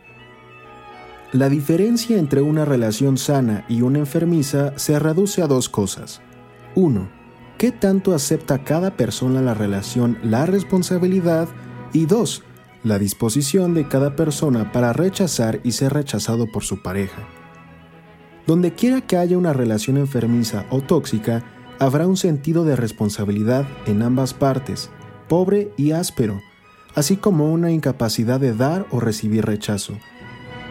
La 1.33 1.51
diferencia 1.51 2.19
entre 2.19 2.41
una 2.41 2.65
relación 2.65 3.19
sana 3.19 3.67
y 3.69 3.83
una 3.83 3.99
enfermiza 3.99 4.73
se 4.79 4.99
reduce 4.99 5.43
a 5.43 5.47
dos 5.47 5.69
cosas. 5.69 6.23
1. 6.75 7.18
¿Qué 7.59 7.73
tanto 7.73 8.15
acepta 8.15 8.63
cada 8.63 8.97
persona 8.97 9.43
la 9.43 9.53
relación 9.53 10.17
la 10.23 10.47
responsabilidad? 10.47 11.49
Y 11.93 12.07
2. 12.07 12.45
La 12.85 13.01
disposición 13.01 13.75
de 13.75 13.89
cada 13.89 14.15
persona 14.15 14.71
para 14.71 14.93
rechazar 14.93 15.59
y 15.65 15.73
ser 15.73 15.93
rechazado 15.93 16.47
por 16.47 16.63
su 16.63 16.83
pareja. 16.83 17.27
Donde 18.47 18.75
quiera 18.75 19.01
que 19.01 19.17
haya 19.17 19.37
una 19.37 19.53
relación 19.53 19.97
enfermiza 19.97 20.67
o 20.71 20.83
tóxica, 20.83 21.43
habrá 21.81 22.07
un 22.07 22.17
sentido 22.17 22.65
de 22.65 22.77
responsabilidad 22.77 23.67
en 23.87 24.03
ambas 24.03 24.35
partes, 24.35 24.89
pobre 25.29 25.73
y 25.77 25.91
áspero, 25.91 26.41
así 26.95 27.17
como 27.17 27.53
una 27.53 27.73
incapacidad 27.73 28.39
de 28.39 28.55
dar 28.55 28.87
o 28.93 29.01
recibir 29.01 29.45
rechazo. 29.45 29.95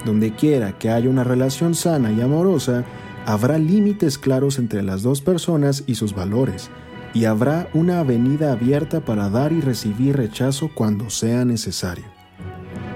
Donde 0.06 0.36
quiera 0.36 0.80
que 0.80 0.90
haya 0.90 1.10
una 1.10 1.26
relación 1.26 1.76
sana 1.76 2.14
y 2.14 2.22
amorosa, 2.22 2.86
habrá 3.28 3.58
límites 3.58 4.18
claros 4.18 4.58
entre 4.58 4.82
las 4.82 5.04
dos 5.04 5.20
personas 5.20 5.84
y 5.86 5.96
sus 5.96 6.16
valores, 6.16 6.70
y 7.14 7.26
habrá 7.26 7.68
una 7.74 8.00
avenida 8.00 8.54
abierta 8.54 9.02
para 9.02 9.30
dar 9.30 9.52
y 9.52 9.60
recibir 9.60 10.16
rechazo 10.16 10.72
cuando 10.74 11.10
sea 11.10 11.44
necesario. 11.44 12.06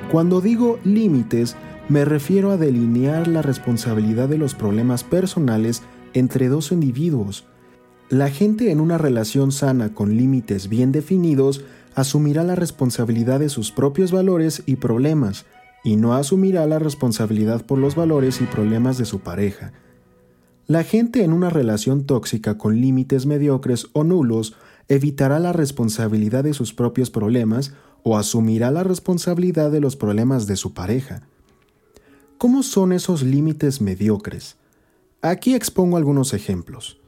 Cuando 0.10 0.40
digo 0.40 0.80
límites, 0.86 1.58
me 1.90 2.06
refiero 2.06 2.52
a 2.52 2.58
delinear 2.58 3.28
la 3.28 3.42
responsabilidad 3.42 4.30
de 4.30 4.38
los 4.38 4.56
problemas 4.56 5.04
personales 5.04 5.84
entre 6.14 6.48
dos 6.48 6.72
individuos. 6.72 7.44
La 8.08 8.30
gente 8.30 8.72
en 8.72 8.80
una 8.80 8.98
relación 8.98 9.52
sana 9.52 9.94
con 9.94 10.16
límites 10.16 10.70
bien 10.70 10.94
definidos 10.94 11.66
asumirá 11.94 12.44
la 12.44 12.56
responsabilidad 12.56 13.42
de 13.42 13.50
sus 13.50 13.74
propios 13.74 14.14
valores 14.14 14.64
y 14.66 14.78
problemas, 14.78 15.46
y 15.84 15.98
no 15.98 16.14
asumirá 16.14 16.66
la 16.68 16.80
responsabilidad 16.80 17.66
por 17.66 17.80
los 17.80 17.96
valores 17.96 18.40
y 18.40 18.46
problemas 18.46 18.98
de 18.98 19.04
su 19.04 19.20
pareja. 19.20 19.74
La 20.72 20.86
gente 20.86 21.26
en 21.26 21.34
una 21.34 21.50
relación 21.50 22.06
tóxica 22.06 22.58
con 22.58 22.80
límites 22.80 23.26
mediocres 23.26 23.88
o 23.92 24.06
nulos 24.06 24.56
evitará 24.88 25.38
la 25.38 25.52
responsabilidad 25.52 26.46
de 26.46 26.54
sus 26.54 26.74
propios 26.74 27.12
problemas 27.12 27.74
o 28.04 28.18
asumirá 28.18 28.72
la 28.72 28.82
responsabilidad 28.82 29.70
de 29.70 29.82
los 29.82 29.98
problemas 29.98 30.48
de 30.48 30.56
su 30.56 30.74
pareja. 30.74 31.24
¿Cómo 32.38 32.64
son 32.64 32.94
esos 32.94 33.22
límites 33.22 33.82
mediocres? 33.82 34.56
Aquí 35.22 35.56
expongo 35.56 35.98
algunos 35.98 36.34
ejemplos. 36.34 37.02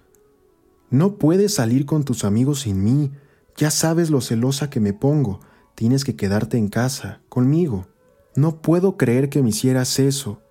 No 0.90 1.16
puedes 1.16 1.54
salir 1.54 1.86
con 1.86 2.04
tus 2.04 2.26
amigos 2.26 2.60
sin 2.60 2.84
mí, 2.84 3.12
ya 3.56 3.72
sabes 3.72 4.10
lo 4.10 4.20
celosa 4.20 4.70
que 4.70 4.82
me 4.82 4.92
pongo, 4.92 5.40
tienes 5.74 6.04
que 6.04 6.18
quedarte 6.18 6.58
en 6.58 6.68
casa, 6.68 7.22
conmigo. 7.30 7.88
No 8.36 8.62
puedo 8.62 8.98
creer 8.98 9.30
que 9.30 9.42
me 9.42 9.52
hicieras 9.52 10.00
eso, 10.00 10.42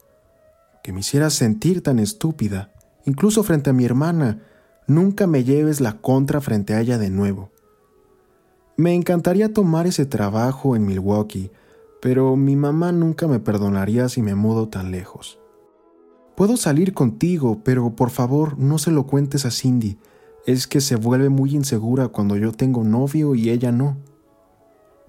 que 0.82 0.94
me 0.94 1.00
hicieras 1.00 1.34
sentir 1.34 1.82
tan 1.82 1.98
estúpida, 1.98 2.72
incluso 3.04 3.42
frente 3.42 3.70
a 3.70 3.72
mi 3.72 3.84
hermana, 3.84 4.42
nunca 4.86 5.26
me 5.26 5.44
lleves 5.44 5.80
la 5.80 6.00
contra 6.00 6.40
frente 6.40 6.74
a 6.74 6.80
ella 6.80 6.98
de 6.98 7.10
nuevo. 7.10 7.50
Me 8.76 8.94
encantaría 8.94 9.52
tomar 9.52 9.86
ese 9.86 10.06
trabajo 10.06 10.76
en 10.76 10.86
Milwaukee, 10.86 11.50
pero 12.00 12.36
mi 12.36 12.56
mamá 12.56 12.90
nunca 12.90 13.28
me 13.28 13.38
perdonaría 13.38 14.08
si 14.08 14.22
me 14.22 14.34
mudo 14.34 14.68
tan 14.68 14.90
lejos. 14.90 15.38
Puedo 16.34 16.56
salir 16.56 16.94
contigo, 16.94 17.60
pero 17.62 17.94
por 17.94 18.10
favor 18.10 18.58
no 18.58 18.78
se 18.78 18.90
lo 18.90 19.06
cuentes 19.06 19.44
a 19.44 19.50
Cindy. 19.50 19.98
Es 20.46 20.66
que 20.66 20.80
se 20.80 20.96
vuelve 20.96 21.28
muy 21.28 21.54
insegura 21.54 22.08
cuando 22.08 22.36
yo 22.36 22.52
tengo 22.52 22.82
novio 22.82 23.34
y 23.34 23.50
ella 23.50 23.70
no. 23.70 23.98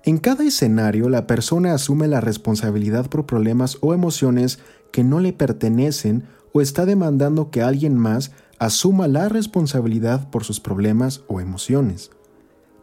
En 0.03 0.17
cada 0.17 0.43
escenario, 0.43 1.07
la 1.07 1.25
persona 1.25 1.73
asume 1.73 2.07
la 2.07 2.19
responsabilidad 2.19 3.09
por 3.09 3.25
problemas 3.25 3.77
o 3.79 3.93
emociones 3.93 4.59
que 4.91 5.03
no 5.03 5.21
le 5.21 5.31
pertenecen 5.31 6.25
o 6.53 6.61
está 6.61 6.85
demandando 6.85 7.49
que 7.49 7.61
alguien 7.61 7.97
más 7.97 8.31
asuma 8.59 9.07
la 9.07 9.27
responsabilidad 9.27 10.29
por 10.29 10.43
sus 10.45 10.59
problemas 10.59 11.23
o 11.27 11.41
emociones. 11.41 12.11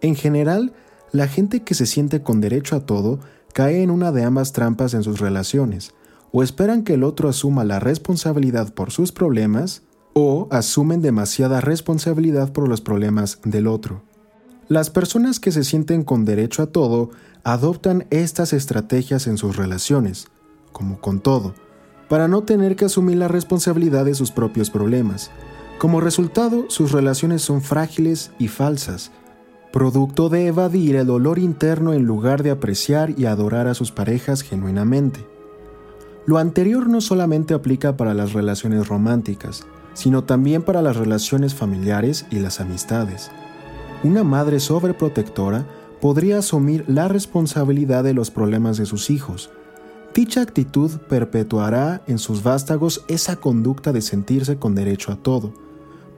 En 0.02 0.14
general, 0.14 0.74
la 1.12 1.26
gente 1.26 1.62
que 1.62 1.74
se 1.74 1.86
siente 1.86 2.22
con 2.22 2.40
derecho 2.40 2.76
a 2.76 2.84
todo 2.84 3.20
cae 3.54 3.82
en 3.82 3.90
una 3.90 4.12
de 4.12 4.24
ambas 4.24 4.52
trampas 4.52 4.94
en 4.94 5.02
sus 5.02 5.20
relaciones, 5.20 5.92
o 6.32 6.42
esperan 6.42 6.84
que 6.84 6.94
el 6.94 7.02
otro 7.02 7.28
asuma 7.28 7.64
la 7.64 7.80
responsabilidad 7.80 8.72
por 8.74 8.90
sus 8.90 9.10
problemas, 9.12 9.82
o 10.12 10.48
asumen 10.50 11.02
demasiada 11.02 11.60
responsabilidad 11.60 12.52
por 12.52 12.68
los 12.68 12.80
problemas 12.80 13.38
del 13.44 13.66
otro. 13.66 14.02
Las 14.68 14.90
personas 14.90 15.40
que 15.40 15.50
se 15.50 15.64
sienten 15.64 16.04
con 16.04 16.24
derecho 16.24 16.62
a 16.62 16.66
todo 16.66 17.10
adoptan 17.42 18.06
estas 18.10 18.52
estrategias 18.52 19.26
en 19.26 19.36
sus 19.36 19.56
relaciones, 19.56 20.28
como 20.72 21.00
con 21.00 21.20
todo, 21.20 21.54
para 22.10 22.26
no 22.26 22.42
tener 22.42 22.74
que 22.74 22.86
asumir 22.86 23.18
la 23.18 23.28
responsabilidad 23.28 24.04
de 24.04 24.14
sus 24.14 24.32
propios 24.32 24.68
problemas. 24.68 25.30
Como 25.78 26.00
resultado, 26.00 26.64
sus 26.68 26.90
relaciones 26.90 27.40
son 27.40 27.62
frágiles 27.62 28.32
y 28.36 28.48
falsas, 28.48 29.12
producto 29.72 30.28
de 30.28 30.48
evadir 30.48 30.96
el 30.96 31.06
dolor 31.06 31.38
interno 31.38 31.92
en 31.92 32.02
lugar 32.02 32.42
de 32.42 32.50
apreciar 32.50 33.14
y 33.16 33.26
adorar 33.26 33.68
a 33.68 33.74
sus 33.74 33.92
parejas 33.92 34.42
genuinamente. 34.42 35.24
Lo 36.26 36.38
anterior 36.38 36.88
no 36.88 37.00
solamente 37.00 37.54
aplica 37.54 37.96
para 37.96 38.12
las 38.12 38.32
relaciones 38.32 38.88
románticas, 38.88 39.64
sino 39.94 40.24
también 40.24 40.62
para 40.62 40.82
las 40.82 40.96
relaciones 40.96 41.54
familiares 41.54 42.26
y 42.28 42.40
las 42.40 42.60
amistades. 42.60 43.30
Una 44.02 44.24
madre 44.24 44.58
sobreprotectora 44.58 45.64
podría 46.00 46.38
asumir 46.38 46.84
la 46.88 47.06
responsabilidad 47.06 48.02
de 48.02 48.14
los 48.14 48.32
problemas 48.32 48.78
de 48.78 48.86
sus 48.86 49.10
hijos. 49.10 49.50
Dicha 50.14 50.42
actitud 50.42 50.90
perpetuará 51.08 52.02
en 52.08 52.18
sus 52.18 52.42
vástagos 52.42 53.04
esa 53.06 53.36
conducta 53.36 53.92
de 53.92 54.02
sentirse 54.02 54.56
con 54.56 54.74
derecho 54.74 55.12
a 55.12 55.16
todo, 55.16 55.52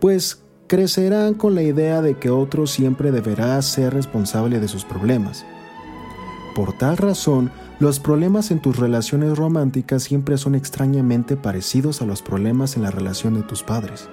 pues 0.00 0.42
crecerán 0.66 1.34
con 1.34 1.54
la 1.54 1.62
idea 1.62 2.00
de 2.00 2.18
que 2.18 2.30
otro 2.30 2.66
siempre 2.66 3.12
deberá 3.12 3.60
ser 3.60 3.92
responsable 3.92 4.60
de 4.60 4.68
sus 4.68 4.86
problemas. 4.86 5.44
Por 6.54 6.72
tal 6.78 6.96
razón, 6.96 7.50
los 7.80 8.00
problemas 8.00 8.50
en 8.50 8.60
tus 8.60 8.78
relaciones 8.78 9.36
románticas 9.36 10.02
siempre 10.02 10.38
son 10.38 10.54
extrañamente 10.54 11.36
parecidos 11.36 12.00
a 12.00 12.06
los 12.06 12.22
problemas 12.22 12.76
en 12.76 12.82
la 12.82 12.90
relación 12.90 13.34
de 13.34 13.42
tus 13.42 13.62
padres. 13.62 14.08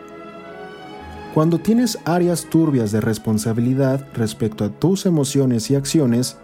Cuando 1.34 1.60
tienes 1.60 2.00
áreas 2.06 2.46
turbias 2.50 2.92
de 2.92 3.00
responsabilidad 3.00 4.06
respecto 4.14 4.66
a 4.66 4.70
tus 4.70 5.06
emociones 5.06 5.70
y 5.72 5.76
acciones, 5.76 6.38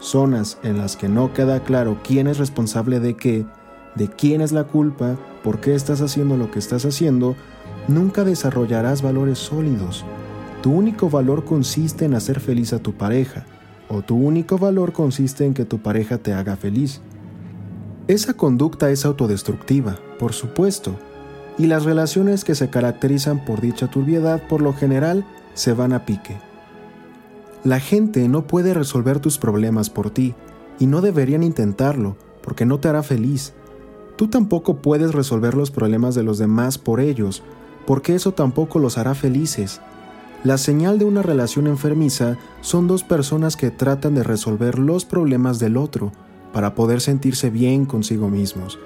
zonas 0.00 0.58
en 0.62 0.78
las 0.78 0.96
que 0.96 1.08
no 1.08 1.32
queda 1.32 1.62
claro 1.64 1.98
quién 2.02 2.26
es 2.26 2.38
responsable 2.38 3.00
de 3.00 3.14
qué, 3.14 3.46
de 3.94 4.08
quién 4.08 4.40
es 4.40 4.52
la 4.52 4.64
culpa, 4.64 5.16
por 5.42 5.60
qué 5.60 5.74
estás 5.74 6.00
haciendo 6.00 6.36
lo 6.36 6.50
que 6.50 6.58
estás 6.58 6.84
haciendo, 6.84 7.36
nunca 7.88 8.24
desarrollarás 8.24 9.02
valores 9.02 9.38
sólidos. 9.38 10.04
Tu 10.62 10.72
único 10.72 11.08
valor 11.10 11.44
consiste 11.44 12.04
en 12.04 12.14
hacer 12.14 12.40
feliz 12.40 12.72
a 12.72 12.78
tu 12.78 12.92
pareja, 12.94 13.46
o 13.88 14.02
tu 14.02 14.16
único 14.16 14.58
valor 14.58 14.92
consiste 14.92 15.46
en 15.46 15.54
que 15.54 15.64
tu 15.64 15.78
pareja 15.78 16.18
te 16.18 16.32
haga 16.32 16.56
feliz. 16.56 17.00
Esa 18.06 18.34
conducta 18.34 18.90
es 18.90 19.04
autodestructiva, 19.04 19.96
por 20.18 20.32
supuesto, 20.32 20.96
y 21.58 21.66
las 21.66 21.84
relaciones 21.84 22.44
que 22.44 22.54
se 22.54 22.70
caracterizan 22.70 23.44
por 23.44 23.60
dicha 23.60 23.88
turbiedad 23.88 24.42
por 24.48 24.62
lo 24.62 24.72
general 24.72 25.26
se 25.54 25.72
van 25.72 25.92
a 25.92 26.04
pique. 26.04 26.47
La 27.64 27.80
gente 27.80 28.28
no 28.28 28.46
puede 28.46 28.72
resolver 28.72 29.18
tus 29.18 29.38
problemas 29.38 29.90
por 29.90 30.10
ti, 30.10 30.34
y 30.78 30.86
no 30.86 31.00
deberían 31.00 31.42
intentarlo, 31.42 32.16
porque 32.42 32.64
no 32.64 32.78
te 32.78 32.88
hará 32.88 33.02
feliz. 33.02 33.52
Tú 34.16 34.28
tampoco 34.28 34.76
puedes 34.76 35.12
resolver 35.14 35.54
los 35.54 35.70
problemas 35.70 36.14
de 36.14 36.22
los 36.22 36.38
demás 36.38 36.78
por 36.78 37.00
ellos, 37.00 37.42
porque 37.86 38.14
eso 38.14 38.32
tampoco 38.32 38.78
los 38.78 38.98
hará 38.98 39.14
felices. 39.14 39.80
La 40.44 40.56
señal 40.56 40.98
de 40.98 41.04
una 41.04 41.22
relación 41.22 41.66
enfermiza 41.66 42.36
son 42.60 42.86
dos 42.86 43.02
personas 43.02 43.56
que 43.56 43.70
tratan 43.70 44.14
de 44.14 44.22
resolver 44.22 44.78
los 44.78 45.04
problemas 45.04 45.58
del 45.58 45.76
otro 45.76 46.12
para 46.52 46.74
poder 46.74 47.00
sentirse 47.00 47.50
bien 47.50 47.86
consigo 47.86 48.28
mismos. 48.28 48.78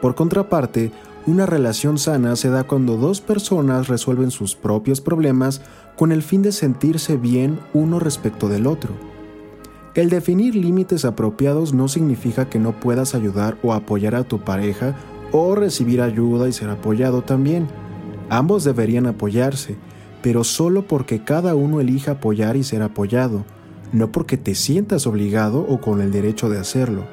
Por 0.00 0.14
contraparte, 0.14 0.92
una 1.26 1.46
relación 1.46 1.98
sana 1.98 2.34
se 2.34 2.50
da 2.50 2.64
cuando 2.64 2.96
dos 2.96 3.20
personas 3.20 3.88
resuelven 3.88 4.30
sus 4.30 4.56
propios 4.56 5.00
problemas 5.00 5.60
con 5.96 6.12
el 6.12 6.22
fin 6.22 6.42
de 6.42 6.52
sentirse 6.52 7.16
bien 7.16 7.60
uno 7.72 7.98
respecto 7.98 8.48
del 8.48 8.66
otro. 8.66 8.94
El 9.94 10.08
definir 10.08 10.54
límites 10.54 11.04
apropiados 11.04 11.74
no 11.74 11.86
significa 11.86 12.48
que 12.48 12.58
no 12.58 12.72
puedas 12.72 13.14
ayudar 13.14 13.58
o 13.62 13.74
apoyar 13.74 14.14
a 14.14 14.24
tu 14.24 14.40
pareja 14.40 14.94
o 15.32 15.54
recibir 15.54 16.00
ayuda 16.00 16.48
y 16.48 16.52
ser 16.52 16.70
apoyado 16.70 17.22
también. 17.22 17.66
Ambos 18.30 18.64
deberían 18.64 19.06
apoyarse, 19.06 19.76
pero 20.22 20.44
solo 20.44 20.86
porque 20.86 21.24
cada 21.24 21.54
uno 21.54 21.80
elija 21.80 22.12
apoyar 22.12 22.56
y 22.56 22.64
ser 22.64 22.80
apoyado, 22.80 23.44
no 23.92 24.10
porque 24.10 24.38
te 24.38 24.54
sientas 24.54 25.06
obligado 25.06 25.60
o 25.68 25.80
con 25.80 26.00
el 26.00 26.10
derecho 26.10 26.48
de 26.48 26.58
hacerlo. 26.58 27.04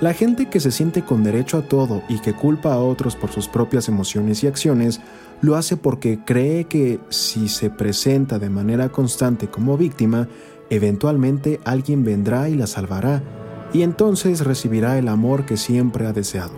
La 0.00 0.14
gente 0.14 0.46
que 0.46 0.60
se 0.60 0.70
siente 0.70 1.02
con 1.02 1.24
derecho 1.24 1.58
a 1.58 1.62
todo 1.62 2.02
y 2.08 2.20
que 2.20 2.32
culpa 2.32 2.72
a 2.72 2.78
otros 2.78 3.16
por 3.16 3.32
sus 3.32 3.48
propias 3.48 3.88
emociones 3.88 4.44
y 4.44 4.46
acciones, 4.46 5.00
lo 5.40 5.56
hace 5.56 5.76
porque 5.76 6.20
cree 6.24 6.66
que 6.66 7.00
si 7.08 7.48
se 7.48 7.68
presenta 7.68 8.38
de 8.38 8.48
manera 8.48 8.90
constante 8.90 9.48
como 9.48 9.76
víctima, 9.76 10.28
eventualmente 10.70 11.58
alguien 11.64 12.04
vendrá 12.04 12.48
y 12.48 12.54
la 12.54 12.68
salvará, 12.68 13.24
y 13.72 13.82
entonces 13.82 14.44
recibirá 14.44 14.98
el 14.98 15.08
amor 15.08 15.46
que 15.46 15.56
siempre 15.56 16.06
ha 16.06 16.12
deseado. 16.12 16.52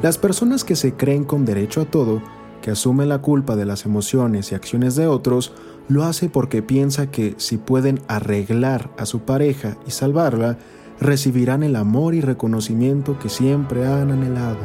Las 0.00 0.16
personas 0.16 0.62
que 0.62 0.76
se 0.76 0.94
creen 0.94 1.24
con 1.24 1.44
derecho 1.44 1.80
a 1.80 1.86
todo 1.86 2.22
que 2.62 2.70
asume 2.72 3.06
la 3.06 3.18
culpa 3.18 3.54
de 3.54 3.64
las 3.64 3.86
emociones 3.86 4.50
y 4.50 4.54
acciones 4.54 4.96
de 4.96 5.06
otros, 5.06 5.52
lo 5.88 6.02
hace 6.02 6.28
porque 6.28 6.62
piensa 6.62 7.10
que 7.10 7.34
si 7.38 7.58
pueden 7.58 8.00
arreglar 8.08 8.90
a 8.98 9.06
su 9.06 9.20
pareja 9.20 9.76
y 9.86 9.92
salvarla, 9.92 10.58
recibirán 11.00 11.62
el 11.62 11.76
amor 11.76 12.14
y 12.14 12.20
reconocimiento 12.20 13.18
que 13.18 13.28
siempre 13.28 13.86
han 13.86 14.10
anhelado. 14.10 14.58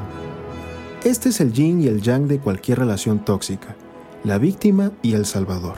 Este 1.03 1.29
es 1.29 1.41
el 1.41 1.51
yin 1.51 1.81
y 1.81 1.87
el 1.87 2.01
yang 2.01 2.27
de 2.27 2.39
cualquier 2.39 2.79
relación 2.79 3.25
tóxica, 3.25 3.75
la 4.23 4.37
víctima 4.37 4.91
y 5.01 5.13
el 5.13 5.25
salvador. 5.25 5.75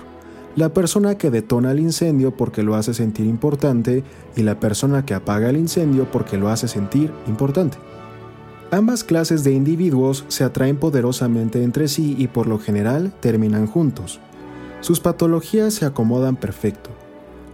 La 0.55 0.74
persona 0.74 1.17
que 1.17 1.31
detona 1.31 1.72
el 1.72 1.79
incendio 1.79 2.36
porque 2.36 2.62
lo 2.62 2.75
hace 2.75 2.93
sentir 2.93 3.25
importante 3.25 4.03
y 4.36 4.43
la 4.43 4.60
persona 4.60 5.05
que 5.05 5.15
apaga 5.15 5.50
el 5.50 5.57
incendio 5.57 6.12
porque 6.12 6.38
lo 6.38 6.50
hace 6.50 6.67
sentir 6.67 7.12
importante. 7.25 7.77
Ambas 8.69 9.03
clases 9.03 9.43
de 9.43 9.53
individuos 9.53 10.25
se 10.27 10.43
atraen 10.43 10.77
poderosamente 10.77 11.63
entre 11.63 11.87
sí 11.87 12.16
y 12.18 12.27
por 12.27 12.48
lo 12.48 12.59
general 12.59 13.13
terminan 13.20 13.66
juntos. 13.66 14.20
Sus 14.81 15.00
patologías 15.00 15.74
se 15.75 15.85
acomodan 15.85 16.35
perfecto. 16.35 16.89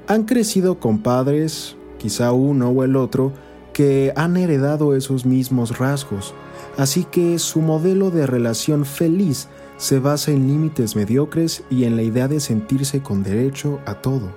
Han 0.07 0.23
crecido 0.23 0.79
con 0.79 0.99
padres, 0.99 1.75
quizá 1.99 2.31
uno 2.31 2.69
o 2.69 2.83
el 2.83 2.95
otro, 2.95 3.31
que 3.73 4.11
han 4.15 4.35
heredado 4.37 4.95
esos 4.95 5.25
mismos 5.25 5.77
rasgos, 5.77 6.33
así 6.77 7.03
que 7.03 7.37
su 7.37 7.61
modelo 7.61 8.09
de 8.09 8.25
relación 8.25 8.85
feliz 8.85 9.47
se 9.77 9.99
basa 9.99 10.31
en 10.31 10.47
límites 10.47 10.95
mediocres 10.95 11.63
y 11.69 11.83
en 11.83 11.95
la 11.95 12.01
idea 12.01 12.27
de 12.27 12.39
sentirse 12.39 13.01
con 13.01 13.21
derecho 13.21 13.79
a 13.85 13.95
todo. 13.95 14.33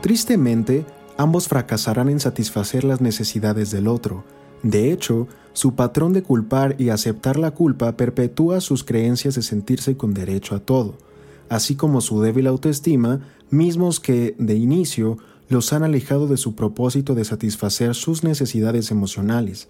Tristemente, 0.00 0.86
ambos 1.18 1.48
fracasarán 1.48 2.08
en 2.08 2.20
satisfacer 2.20 2.84
las 2.84 3.02
necesidades 3.02 3.70
del 3.70 3.86
otro, 3.86 4.24
de 4.62 4.92
hecho, 4.92 5.26
su 5.52 5.74
patrón 5.74 6.12
de 6.12 6.22
culpar 6.22 6.76
y 6.78 6.90
aceptar 6.90 7.38
la 7.38 7.52
culpa 7.52 7.96
perpetúa 7.96 8.60
sus 8.60 8.84
creencias 8.84 9.34
de 9.34 9.42
sentirse 9.42 9.96
con 9.96 10.12
derecho 10.12 10.54
a 10.54 10.60
todo, 10.60 10.96
así 11.48 11.76
como 11.76 12.00
su 12.00 12.20
débil 12.20 12.46
autoestima, 12.46 13.20
mismos 13.48 14.00
que, 14.00 14.34
de 14.38 14.54
inicio, 14.56 15.18
los 15.50 15.72
han 15.72 15.82
alejado 15.82 16.28
de 16.28 16.36
su 16.36 16.54
propósito 16.54 17.16
de 17.16 17.24
satisfacer 17.24 17.96
sus 17.96 18.22
necesidades 18.22 18.92
emocionales. 18.92 19.68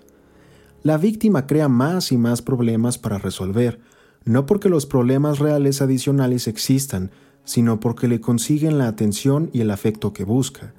La 0.82 0.98
víctima 0.98 1.46
crea 1.46 1.68
más 1.68 2.12
y 2.12 2.18
más 2.18 2.42
problemas 2.42 2.98
para 2.98 3.16
resolver, 3.16 3.80
no 4.26 4.44
porque 4.44 4.68
los 4.68 4.84
problemas 4.84 5.38
reales 5.38 5.80
adicionales 5.80 6.48
existan, 6.48 7.10
sino 7.44 7.80
porque 7.80 8.08
le 8.08 8.20
consiguen 8.20 8.76
la 8.76 8.88
atención 8.88 9.48
y 9.54 9.62
el 9.62 9.70
afecto 9.70 10.12
que 10.12 10.24
busca. 10.24 10.74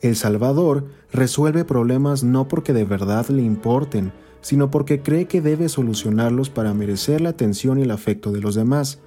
El 0.00 0.16
Salvador 0.16 0.86
resuelve 1.12 1.66
problemas 1.66 2.24
no 2.24 2.48
porque 2.48 2.72
de 2.72 2.86
verdad 2.86 3.28
le 3.28 3.42
importen, 3.42 4.10
sino 4.40 4.70
porque 4.70 5.02
cree 5.02 5.26
que 5.26 5.42
debe 5.42 5.68
solucionarlos 5.68 6.48
para 6.48 6.72
merecer 6.72 7.20
la 7.20 7.28
atención 7.28 7.78
y 7.78 7.82
el 7.82 7.90
afecto 7.90 8.32
de 8.32 8.40
los 8.40 8.54
demás. 8.54 9.00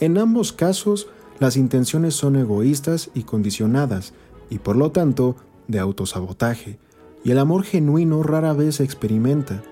En 0.00 0.18
ambos 0.18 0.52
casos, 0.52 1.06
las 1.38 1.56
intenciones 1.56 2.14
son 2.14 2.34
egoístas 2.34 3.10
y 3.14 3.22
condicionadas, 3.22 4.12
y 4.52 4.58
por 4.58 4.76
lo 4.76 4.92
tanto, 4.92 5.34
de 5.66 5.78
autosabotaje, 5.78 6.78
y 7.24 7.30
el 7.30 7.38
amor 7.38 7.64
genuino 7.64 8.22
rara 8.22 8.52
vez 8.52 8.76
se 8.76 8.84
experimenta. 8.84 9.62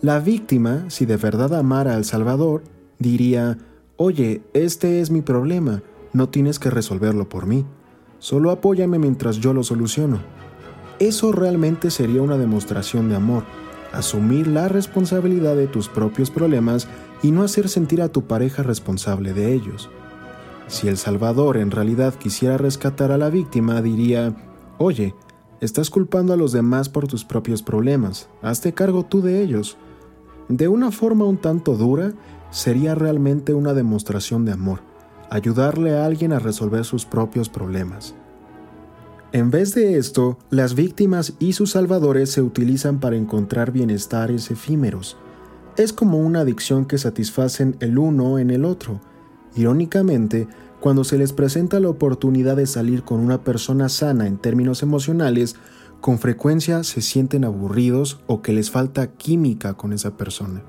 La 0.00 0.18
víctima, 0.18 0.86
si 0.88 1.04
de 1.04 1.18
verdad 1.18 1.54
amara 1.54 1.94
al 1.94 2.06
Salvador, 2.06 2.62
diría, 2.98 3.58
Oye, 3.98 4.40
este 4.54 5.02
es 5.02 5.10
mi 5.10 5.20
problema, 5.20 5.82
no 6.14 6.30
tienes 6.30 6.58
que 6.58 6.70
resolverlo 6.70 7.28
por 7.28 7.44
mí. 7.44 7.66
Solo 8.18 8.50
apóyame 8.50 8.98
mientras 8.98 9.36
yo 9.36 9.52
lo 9.52 9.62
soluciono. 9.62 10.20
Eso 10.98 11.30
realmente 11.30 11.90
sería 11.90 12.22
una 12.22 12.38
demostración 12.38 13.10
de 13.10 13.16
amor, 13.16 13.44
asumir 13.92 14.46
la 14.46 14.68
responsabilidad 14.68 15.54
de 15.54 15.66
tus 15.66 15.90
propios 15.90 16.30
problemas 16.30 16.88
y 17.22 17.30
no 17.30 17.42
hacer 17.42 17.68
sentir 17.68 18.00
a 18.00 18.08
tu 18.08 18.22
pareja 18.22 18.62
responsable 18.62 19.34
de 19.34 19.52
ellos. 19.52 19.90
Si 20.72 20.88
el 20.88 20.96
Salvador 20.96 21.58
en 21.58 21.70
realidad 21.70 22.14
quisiera 22.14 22.56
rescatar 22.56 23.12
a 23.12 23.18
la 23.18 23.28
víctima, 23.28 23.82
diría, 23.82 24.34
oye, 24.78 25.14
estás 25.60 25.90
culpando 25.90 26.32
a 26.32 26.38
los 26.38 26.52
demás 26.52 26.88
por 26.88 27.06
tus 27.06 27.26
propios 27.26 27.62
problemas, 27.62 28.30
hazte 28.40 28.72
cargo 28.72 29.04
tú 29.04 29.20
de 29.20 29.42
ellos. 29.42 29.76
De 30.48 30.68
una 30.68 30.90
forma 30.90 31.26
un 31.26 31.36
tanto 31.36 31.76
dura, 31.76 32.14
sería 32.50 32.94
realmente 32.94 33.52
una 33.52 33.74
demostración 33.74 34.46
de 34.46 34.52
amor 34.52 34.80
ayudarle 35.28 35.94
a 35.94 36.06
alguien 36.06 36.32
a 36.32 36.38
resolver 36.38 36.86
sus 36.86 37.04
propios 37.04 37.50
problemas. 37.50 38.14
En 39.32 39.50
vez 39.50 39.74
de 39.74 39.98
esto, 39.98 40.38
las 40.48 40.74
víctimas 40.74 41.34
y 41.38 41.52
sus 41.52 41.72
salvadores 41.72 42.30
se 42.30 42.40
utilizan 42.40 42.98
para 42.98 43.16
encontrar 43.16 43.72
bienestares 43.72 44.50
efímeros. 44.50 45.18
Es 45.76 45.92
como 45.92 46.16
una 46.16 46.40
adicción 46.40 46.86
que 46.86 46.96
satisfacen 46.96 47.76
el 47.80 47.98
uno 47.98 48.38
en 48.38 48.50
el 48.50 48.64
otro. 48.64 49.00
Irónicamente, 49.56 50.48
cuando 50.80 51.04
se 51.04 51.18
les 51.18 51.32
presenta 51.32 51.80
la 51.80 51.88
oportunidad 51.88 52.56
de 52.56 52.66
salir 52.66 53.02
con 53.02 53.20
una 53.20 53.44
persona 53.44 53.88
sana 53.88 54.26
en 54.26 54.38
términos 54.38 54.82
emocionales, 54.82 55.56
con 56.00 56.18
frecuencia 56.18 56.82
se 56.82 57.00
sienten 57.00 57.44
aburridos 57.44 58.20
o 58.26 58.42
que 58.42 58.52
les 58.52 58.70
falta 58.70 59.12
química 59.12 59.74
con 59.74 59.92
esa 59.92 60.16
persona 60.16 60.62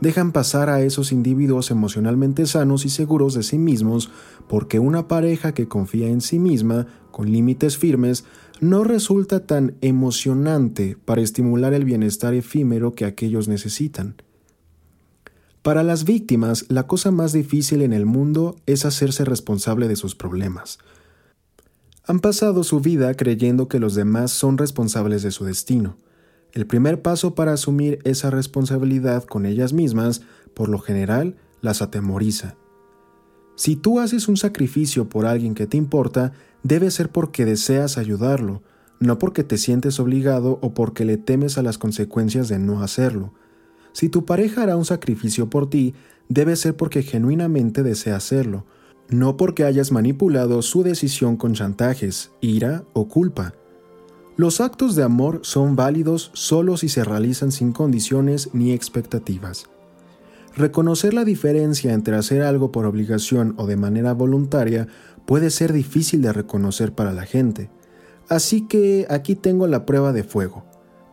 dejan 0.00 0.32
pasar 0.32 0.68
a 0.68 0.80
esos 0.80 1.12
individuos 1.12 1.70
emocionalmente 1.70 2.46
sanos 2.46 2.84
y 2.84 2.88
seguros 2.88 3.34
de 3.34 3.42
sí 3.42 3.58
mismos 3.58 4.10
porque 4.48 4.78
una 4.78 5.08
pareja 5.08 5.52
que 5.52 5.68
confía 5.68 6.08
en 6.08 6.20
sí 6.20 6.38
misma, 6.38 6.86
con 7.10 7.30
límites 7.30 7.76
firmes, 7.76 8.24
no 8.60 8.84
resulta 8.84 9.46
tan 9.46 9.76
emocionante 9.80 10.96
para 11.04 11.20
estimular 11.20 11.74
el 11.74 11.84
bienestar 11.84 12.34
efímero 12.34 12.94
que 12.94 13.04
aquellos 13.04 13.48
necesitan. 13.48 14.16
Para 15.68 15.82
las 15.82 16.04
víctimas, 16.04 16.64
la 16.70 16.86
cosa 16.86 17.10
más 17.10 17.34
difícil 17.34 17.82
en 17.82 17.92
el 17.92 18.06
mundo 18.06 18.56
es 18.64 18.86
hacerse 18.86 19.26
responsable 19.26 19.86
de 19.86 19.96
sus 19.96 20.14
problemas. 20.14 20.78
Han 22.06 22.20
pasado 22.20 22.64
su 22.64 22.80
vida 22.80 23.12
creyendo 23.12 23.68
que 23.68 23.78
los 23.78 23.94
demás 23.94 24.30
son 24.30 24.56
responsables 24.56 25.22
de 25.22 25.30
su 25.30 25.44
destino 25.44 25.98
el 26.54 26.66
primer 26.66 27.02
paso 27.02 27.34
para 27.34 27.52
asumir 27.52 27.98
esa 28.04 28.30
responsabilidad 28.30 29.24
con 29.24 29.44
ellas 29.44 29.74
mismas, 29.74 30.22
por 30.54 30.70
lo 30.70 30.78
general, 30.78 31.36
las 31.60 31.82
atemoriza. 31.82 32.56
Si 33.54 33.76
tú 33.76 34.00
haces 34.00 34.26
un 34.26 34.38
sacrificio 34.38 35.10
por 35.10 35.26
alguien 35.26 35.54
que 35.54 35.66
te 35.66 35.76
importa, 35.76 36.32
debe 36.62 36.90
ser 36.90 37.10
porque 37.10 37.44
deseas 37.44 37.98
ayudarlo, 37.98 38.62
no 39.00 39.18
porque 39.18 39.44
te 39.44 39.58
sientes 39.58 40.00
obligado 40.00 40.58
o 40.62 40.72
porque 40.72 41.04
le 41.04 41.18
temes 41.18 41.58
a 41.58 41.62
las 41.62 41.76
consecuencias 41.76 42.48
de 42.48 42.58
no 42.58 42.82
hacerlo. 42.82 43.34
Si 43.92 44.08
tu 44.08 44.24
pareja 44.24 44.62
hará 44.62 44.76
un 44.76 44.84
sacrificio 44.84 45.50
por 45.50 45.68
ti, 45.70 45.94
debe 46.28 46.56
ser 46.56 46.76
porque 46.76 47.02
genuinamente 47.02 47.82
desea 47.82 48.16
hacerlo, 48.16 48.64
no 49.08 49.36
porque 49.36 49.64
hayas 49.64 49.92
manipulado 49.92 50.62
su 50.62 50.82
decisión 50.82 51.36
con 51.36 51.54
chantajes, 51.54 52.30
ira 52.40 52.84
o 52.92 53.08
culpa. 53.08 53.54
Los 54.36 54.60
actos 54.60 54.94
de 54.94 55.02
amor 55.02 55.40
son 55.42 55.74
válidos 55.74 56.30
solo 56.34 56.76
si 56.76 56.88
se 56.88 57.02
realizan 57.02 57.50
sin 57.50 57.72
condiciones 57.72 58.50
ni 58.52 58.72
expectativas. 58.72 59.64
Reconocer 60.56 61.14
la 61.14 61.24
diferencia 61.24 61.92
entre 61.92 62.16
hacer 62.16 62.42
algo 62.42 62.70
por 62.70 62.86
obligación 62.86 63.54
o 63.58 63.66
de 63.66 63.76
manera 63.76 64.12
voluntaria 64.12 64.88
puede 65.26 65.50
ser 65.50 65.72
difícil 65.72 66.22
de 66.22 66.32
reconocer 66.32 66.92
para 66.92 67.12
la 67.12 67.26
gente. 67.26 67.70
Así 68.28 68.66
que 68.66 69.06
aquí 69.08 69.34
tengo 69.34 69.66
la 69.66 69.86
prueba 69.86 70.12
de 70.12 70.22
fuego. 70.22 70.64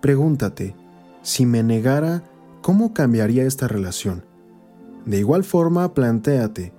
Pregúntate, 0.01 0.75
si 1.21 1.45
me 1.45 1.63
negara, 1.63 2.23
¿cómo 2.65 2.95
cambiaría 2.95 3.45
esta 3.45 3.67
relación? 3.67 4.25
De 5.05 5.19
igual 5.19 5.43
forma, 5.43 5.93
plantéate, 5.93 6.73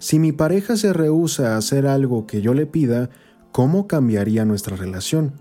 si 0.00 0.18
mi 0.18 0.32
pareja 0.32 0.76
se 0.76 0.92
rehúsa 0.92 1.54
a 1.54 1.58
hacer 1.58 1.86
algo 1.86 2.26
que 2.26 2.42
yo 2.42 2.54
le 2.54 2.66
pida, 2.66 3.08
¿cómo 3.52 3.86
cambiaría 3.86 4.44
nuestra 4.44 4.74
relación? 4.74 5.34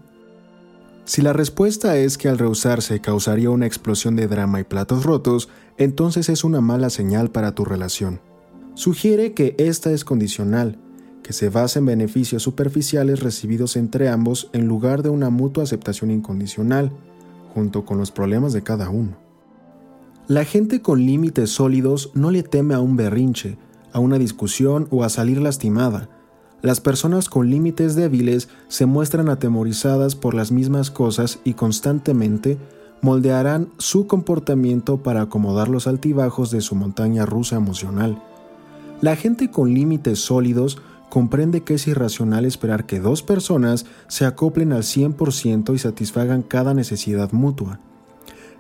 Si 1.06 1.24
la 1.24 1.34
respuesta 1.34 1.98
es 1.98 2.20
que 2.20 2.30
al 2.30 2.38
rehusarse 2.38 3.02
causaría 3.02 3.50
una 3.50 3.66
explosión 3.66 4.16
de 4.16 4.28
drama 4.28 4.60
y 4.60 4.66
platos 4.66 5.04
rotos, 5.04 5.50
entonces 5.80 6.30
es 6.30 6.44
una 6.44 6.62
mala 6.62 6.92
señal 6.92 7.32
para 7.32 7.56
tu 7.56 7.66
relación. 7.66 8.22
Sugiere 8.76 9.34
que 9.34 9.56
esta 9.58 9.92
es 9.92 10.06
condicional, 10.06 10.78
que 11.24 11.34
se 11.34 11.50
basa 11.50 11.80
en 11.80 11.88
beneficios 11.88 12.44
superficiales 12.44 13.22
recibidos 13.22 13.76
entre 13.76 14.10
ambos 14.10 14.52
en 14.54 14.68
lugar 14.68 15.02
de 15.02 15.10
una 15.10 15.32
mutua 15.32 15.64
aceptación 15.64 16.12
incondicional, 16.12 16.92
junto 17.56 17.84
con 17.84 17.98
los 17.98 18.12
problemas 18.12 18.54
de 18.54 18.62
cada 18.62 18.92
uno. 18.92 19.27
La 20.28 20.44
gente 20.44 20.82
con 20.82 21.06
límites 21.06 21.52
sólidos 21.52 22.12
no 22.14 22.32
le 22.32 22.44
teme 22.44 22.74
a 22.74 22.82
un 22.82 22.98
berrinche, 22.98 23.58
a 23.94 24.02
una 24.02 24.20
discusión 24.20 24.90
o 24.92 25.06
a 25.06 25.10
salir 25.10 25.40
lastimada. 25.40 26.10
Las 26.62 26.82
personas 26.82 27.30
con 27.30 27.50
límites 27.50 27.96
débiles 27.96 28.50
se 28.68 28.86
muestran 28.86 29.30
atemorizadas 29.30 30.16
por 30.16 30.34
las 30.34 30.52
mismas 30.52 30.92
cosas 30.92 31.40
y 31.46 31.54
constantemente 31.54 32.58
moldearán 33.02 33.70
su 33.78 34.06
comportamiento 34.06 34.98
para 35.02 35.22
acomodar 35.22 35.70
los 35.70 35.88
altibajos 35.88 36.52
de 36.52 36.60
su 36.60 36.76
montaña 36.76 37.26
rusa 37.26 37.56
emocional. 37.56 38.22
La 39.00 39.16
gente 39.16 39.50
con 39.50 39.74
límites 39.74 40.20
sólidos 40.20 40.78
comprende 41.10 41.62
que 41.62 41.76
es 41.76 41.88
irracional 41.88 42.44
esperar 42.44 42.86
que 42.86 43.00
dos 43.00 43.24
personas 43.24 43.86
se 44.10 44.26
acoplen 44.26 44.74
al 44.74 44.84
100% 44.84 45.74
y 45.74 45.78
satisfagan 45.78 46.42
cada 46.42 46.74
necesidad 46.74 47.32
mutua. 47.32 47.80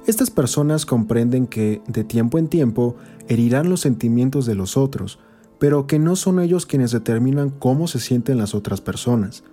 Estas 0.07 0.31
personas 0.31 0.85
comprenden 0.85 1.47
que, 1.47 1.81
de 1.85 2.05
tiempo 2.05 2.37
en 2.37 2.47
tiempo, 2.47 2.95
herirán 3.27 3.69
los 3.69 3.81
sentimientos 3.81 4.45
de 4.45 4.55
los 4.55 4.77
otros, 4.77 5.19
pero 5.59 5.85
que 5.85 5.99
no 5.99 6.15
son 6.15 6.39
ellos 6.39 6.65
quienes 6.65 6.91
determinan 6.91 7.49
cómo 7.49 7.87
se 7.87 7.99
sienten 7.99 8.37
las 8.37 8.55
otras 8.55 8.79
personas. 8.79 9.43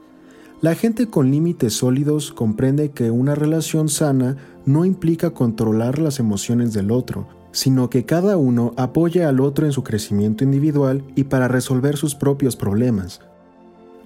La 0.60 0.76
gente 0.76 1.08
con 1.08 1.32
límites 1.32 1.74
sólidos 1.74 2.32
comprende 2.32 2.92
que 2.92 3.10
una 3.10 3.34
relación 3.34 3.88
sana 3.88 4.36
no 4.64 4.84
implica 4.84 5.30
controlar 5.30 5.98
las 5.98 6.20
emociones 6.20 6.72
del 6.72 6.92
otro, 6.92 7.26
sino 7.50 7.90
que 7.90 8.04
cada 8.04 8.36
uno 8.36 8.74
apoya 8.76 9.28
al 9.28 9.40
otro 9.40 9.66
en 9.66 9.72
su 9.72 9.82
crecimiento 9.82 10.44
individual 10.44 11.02
y 11.16 11.24
para 11.24 11.48
resolver 11.48 11.96
sus 11.96 12.14
propios 12.14 12.54
problemas. 12.54 13.20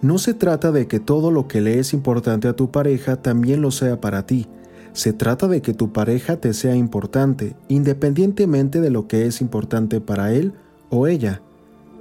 No 0.01 0.17
se 0.17 0.33
trata 0.33 0.73
de 0.73 0.87
que 0.87 0.99
todo 0.99 1.31
lo 1.31 1.47
que 1.47 1.61
le 1.61 1.79
es 1.79 1.93
importante 1.93 2.49
a 2.49 2.57
tu 2.57 2.71
pareja 2.71 3.17
también 3.21 3.61
lo 3.61 3.71
sea 3.71 4.01
para 4.01 4.25
ti. 4.25 4.49
Se 4.99 5.13
trata 5.13 5.47
de 5.47 5.63
que 5.63 5.75
tu 5.75 5.93
pareja 5.93 6.39
te 6.39 6.53
sea 6.53 6.75
importante, 6.75 7.55
independientemente 7.69 8.81
de 8.81 8.91
lo 8.91 9.07
que 9.07 9.27
es 9.27 9.41
importante 9.41 10.01
para 10.01 10.33
él 10.33 10.55
o 10.91 11.07
ella. 11.07 11.41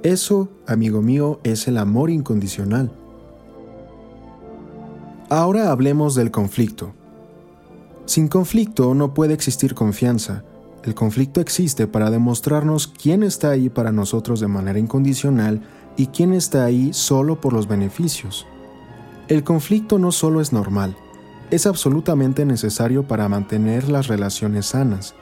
Eso, 0.02 0.48
amigo 0.66 1.00
mío, 1.00 1.38
es 1.44 1.68
el 1.68 1.78
amor 1.78 2.10
incondicional. 2.10 2.90
Ahora 5.28 5.70
hablemos 5.70 6.16
del 6.16 6.32
conflicto. 6.32 6.92
Sin 8.04 8.26
conflicto 8.26 8.92
no 8.96 9.14
puede 9.14 9.32
existir 9.32 9.76
confianza. 9.76 10.42
El 10.82 10.96
conflicto 10.96 11.40
existe 11.40 11.86
para 11.86 12.10
demostrarnos 12.10 12.88
quién 12.88 13.22
está 13.22 13.50
ahí 13.50 13.68
para 13.68 13.92
nosotros 13.92 14.40
de 14.40 14.48
manera 14.48 14.80
incondicional 14.80 15.62
y 15.96 16.08
quién 16.08 16.32
está 16.32 16.64
ahí 16.64 16.92
solo 16.92 17.40
por 17.40 17.52
los 17.52 17.68
beneficios. 17.68 18.44
El 19.28 19.44
conflicto 19.44 20.00
no 20.00 20.10
solo 20.10 20.40
es 20.40 20.52
normal, 20.52 20.96
es 21.50 21.66
absolutamente 21.66 22.44
necesario 22.44 23.04
para 23.04 23.28
mantener 23.28 23.88
las 23.88 24.06
relaciones 24.06 24.66
sanas. 24.66 25.14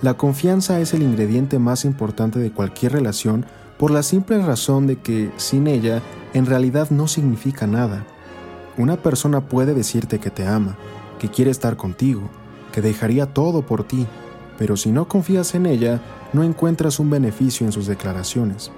La 0.00 0.14
confianza 0.14 0.80
es 0.80 0.94
el 0.94 1.02
ingrediente 1.02 1.58
más 1.58 1.84
importante 1.84 2.38
de 2.38 2.52
cualquier 2.52 2.92
relación 2.92 3.44
por 3.78 3.90
la 3.90 4.02
simple 4.02 4.38
razón 4.38 4.86
de 4.86 4.96
que 4.96 5.30
sin 5.36 5.66
ella 5.66 6.02
en 6.34 6.46
realidad 6.46 6.90
no 6.90 7.08
significa 7.08 7.66
nada. 7.66 8.06
Una 8.76 8.96
persona 8.96 9.40
puede 9.48 9.74
decirte 9.74 10.18
que 10.18 10.30
te 10.30 10.46
ama, 10.46 10.76
que 11.18 11.28
quiere 11.28 11.50
estar 11.50 11.76
contigo, 11.76 12.30
que 12.72 12.80
dejaría 12.80 13.26
todo 13.26 13.62
por 13.62 13.84
ti, 13.84 14.06
pero 14.56 14.76
si 14.76 14.90
no 14.90 15.08
confías 15.08 15.54
en 15.54 15.66
ella, 15.66 16.00
no 16.32 16.42
encuentras 16.42 16.98
un 16.98 17.10
beneficio 17.10 17.66
en 17.66 17.72
sus 17.72 17.86
declaraciones. 17.86 18.70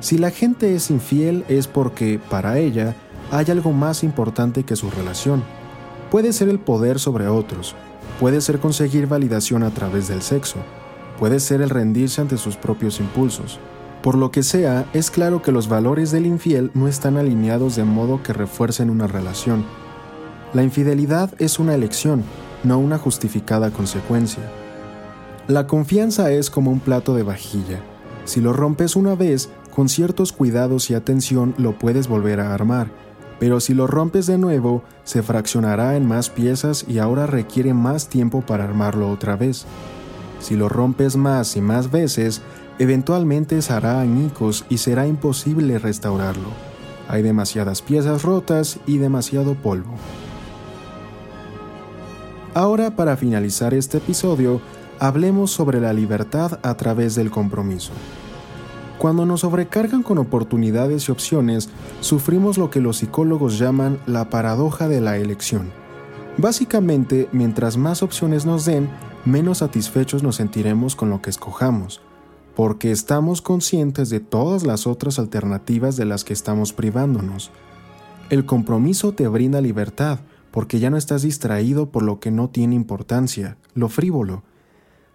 Si 0.00 0.18
la 0.18 0.30
gente 0.30 0.74
es 0.74 0.90
infiel 0.90 1.44
es 1.48 1.66
porque, 1.66 2.20
para 2.30 2.58
ella, 2.58 2.94
hay 3.30 3.46
algo 3.50 3.72
más 3.72 4.04
importante 4.04 4.64
que 4.64 4.76
su 4.76 4.90
relación. 4.90 5.42
Puede 6.14 6.32
ser 6.32 6.48
el 6.48 6.60
poder 6.60 7.00
sobre 7.00 7.26
otros, 7.26 7.74
puede 8.20 8.40
ser 8.40 8.60
conseguir 8.60 9.08
validación 9.08 9.64
a 9.64 9.70
través 9.70 10.06
del 10.06 10.22
sexo, 10.22 10.58
puede 11.18 11.40
ser 11.40 11.60
el 11.60 11.70
rendirse 11.70 12.20
ante 12.20 12.38
sus 12.38 12.56
propios 12.56 13.00
impulsos, 13.00 13.58
por 14.00 14.14
lo 14.14 14.30
que 14.30 14.44
sea, 14.44 14.86
es 14.92 15.10
claro 15.10 15.42
que 15.42 15.50
los 15.50 15.66
valores 15.66 16.12
del 16.12 16.26
infiel 16.26 16.70
no 16.72 16.86
están 16.86 17.16
alineados 17.16 17.74
de 17.74 17.82
modo 17.82 18.22
que 18.22 18.32
refuercen 18.32 18.90
una 18.90 19.08
relación. 19.08 19.64
La 20.52 20.62
infidelidad 20.62 21.34
es 21.40 21.58
una 21.58 21.74
elección, 21.74 22.22
no 22.62 22.78
una 22.78 22.96
justificada 22.96 23.72
consecuencia. 23.72 24.44
La 25.48 25.66
confianza 25.66 26.30
es 26.30 26.48
como 26.48 26.70
un 26.70 26.78
plato 26.78 27.16
de 27.16 27.24
vajilla. 27.24 27.80
Si 28.24 28.40
lo 28.40 28.52
rompes 28.52 28.94
una 28.94 29.16
vez, 29.16 29.50
con 29.74 29.88
ciertos 29.88 30.30
cuidados 30.30 30.90
y 30.90 30.94
atención 30.94 31.56
lo 31.58 31.76
puedes 31.76 32.06
volver 32.06 32.38
a 32.38 32.54
armar, 32.54 32.86
pero 33.38 33.60
si 33.60 33.74
lo 33.74 33.86
rompes 33.86 34.26
de 34.26 34.38
nuevo, 34.38 34.82
se 35.04 35.22
fraccionará 35.22 35.96
en 35.96 36.06
más 36.06 36.30
piezas 36.30 36.84
y 36.88 36.98
ahora 36.98 37.26
requiere 37.26 37.74
más 37.74 38.08
tiempo 38.08 38.42
para 38.42 38.64
armarlo 38.64 39.10
otra 39.10 39.36
vez. 39.36 39.66
Si 40.40 40.56
lo 40.56 40.68
rompes 40.68 41.16
más 41.16 41.56
y 41.56 41.60
más 41.60 41.90
veces, 41.90 42.42
eventualmente 42.78 43.60
se 43.62 43.72
hará 43.72 44.00
añicos 44.00 44.64
y 44.68 44.78
será 44.78 45.06
imposible 45.06 45.78
restaurarlo. 45.78 46.48
Hay 47.08 47.22
demasiadas 47.22 47.82
piezas 47.82 48.22
rotas 48.22 48.78
y 48.86 48.98
demasiado 48.98 49.54
polvo. 49.54 49.94
Ahora, 52.54 52.94
para 52.94 53.16
finalizar 53.16 53.74
este 53.74 53.98
episodio, 53.98 54.60
hablemos 55.00 55.50
sobre 55.50 55.80
la 55.80 55.92
libertad 55.92 56.60
a 56.62 56.74
través 56.76 57.14
del 57.14 57.30
compromiso. 57.30 57.92
Cuando 59.04 59.26
nos 59.26 59.40
sobrecargan 59.40 60.02
con 60.02 60.16
oportunidades 60.16 61.06
y 61.06 61.12
opciones, 61.12 61.68
sufrimos 62.00 62.56
lo 62.56 62.70
que 62.70 62.80
los 62.80 62.96
psicólogos 62.96 63.58
llaman 63.58 63.98
la 64.06 64.30
paradoja 64.30 64.88
de 64.88 65.02
la 65.02 65.18
elección. 65.18 65.70
Básicamente, 66.38 67.28
mientras 67.30 67.76
más 67.76 68.02
opciones 68.02 68.46
nos 68.46 68.64
den, 68.64 68.88
menos 69.26 69.58
satisfechos 69.58 70.22
nos 70.22 70.36
sentiremos 70.36 70.96
con 70.96 71.10
lo 71.10 71.20
que 71.20 71.28
escojamos 71.28 72.00
porque 72.56 72.92
estamos 72.92 73.42
conscientes 73.42 74.08
de 74.08 74.20
todas 74.20 74.64
las 74.64 74.86
otras 74.86 75.18
alternativas 75.18 75.96
de 75.96 76.06
las 76.06 76.24
que 76.24 76.32
estamos 76.32 76.72
privándonos. 76.72 77.50
El 78.30 78.46
compromiso 78.46 79.12
te 79.12 79.28
brinda 79.28 79.60
libertad, 79.60 80.20
porque 80.50 80.78
ya 80.78 80.88
no 80.88 80.96
estás 80.96 81.20
distraído 81.20 81.90
por 81.90 82.04
lo 82.04 82.20
que 82.20 82.30
no 82.30 82.48
tiene 82.48 82.74
importancia, 82.74 83.58
lo 83.74 83.90
frívolo. 83.90 84.44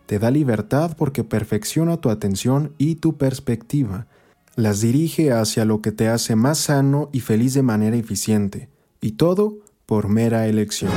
Te 0.10 0.18
da 0.18 0.32
libertad 0.32 0.96
porque 0.98 1.24
perfecciona 1.24 1.98
tu 1.98 2.10
atención 2.10 2.74
y 2.80 2.96
tu 2.96 3.20
perspectiva. 3.20 4.08
Las 4.56 4.82
dirige 4.82 5.32
hacia 5.32 5.66
lo 5.66 5.84
que 5.84 5.92
te 5.92 6.08
hace 6.08 6.36
más 6.36 6.58
sano 6.58 7.10
y 7.14 7.20
feliz 7.20 7.54
de 7.54 7.62
manera 7.62 7.96
eficiente, 7.96 8.70
y 9.02 9.12
todo 9.12 9.60
por 9.86 10.08
mera 10.08 10.48
elección. 10.48 10.92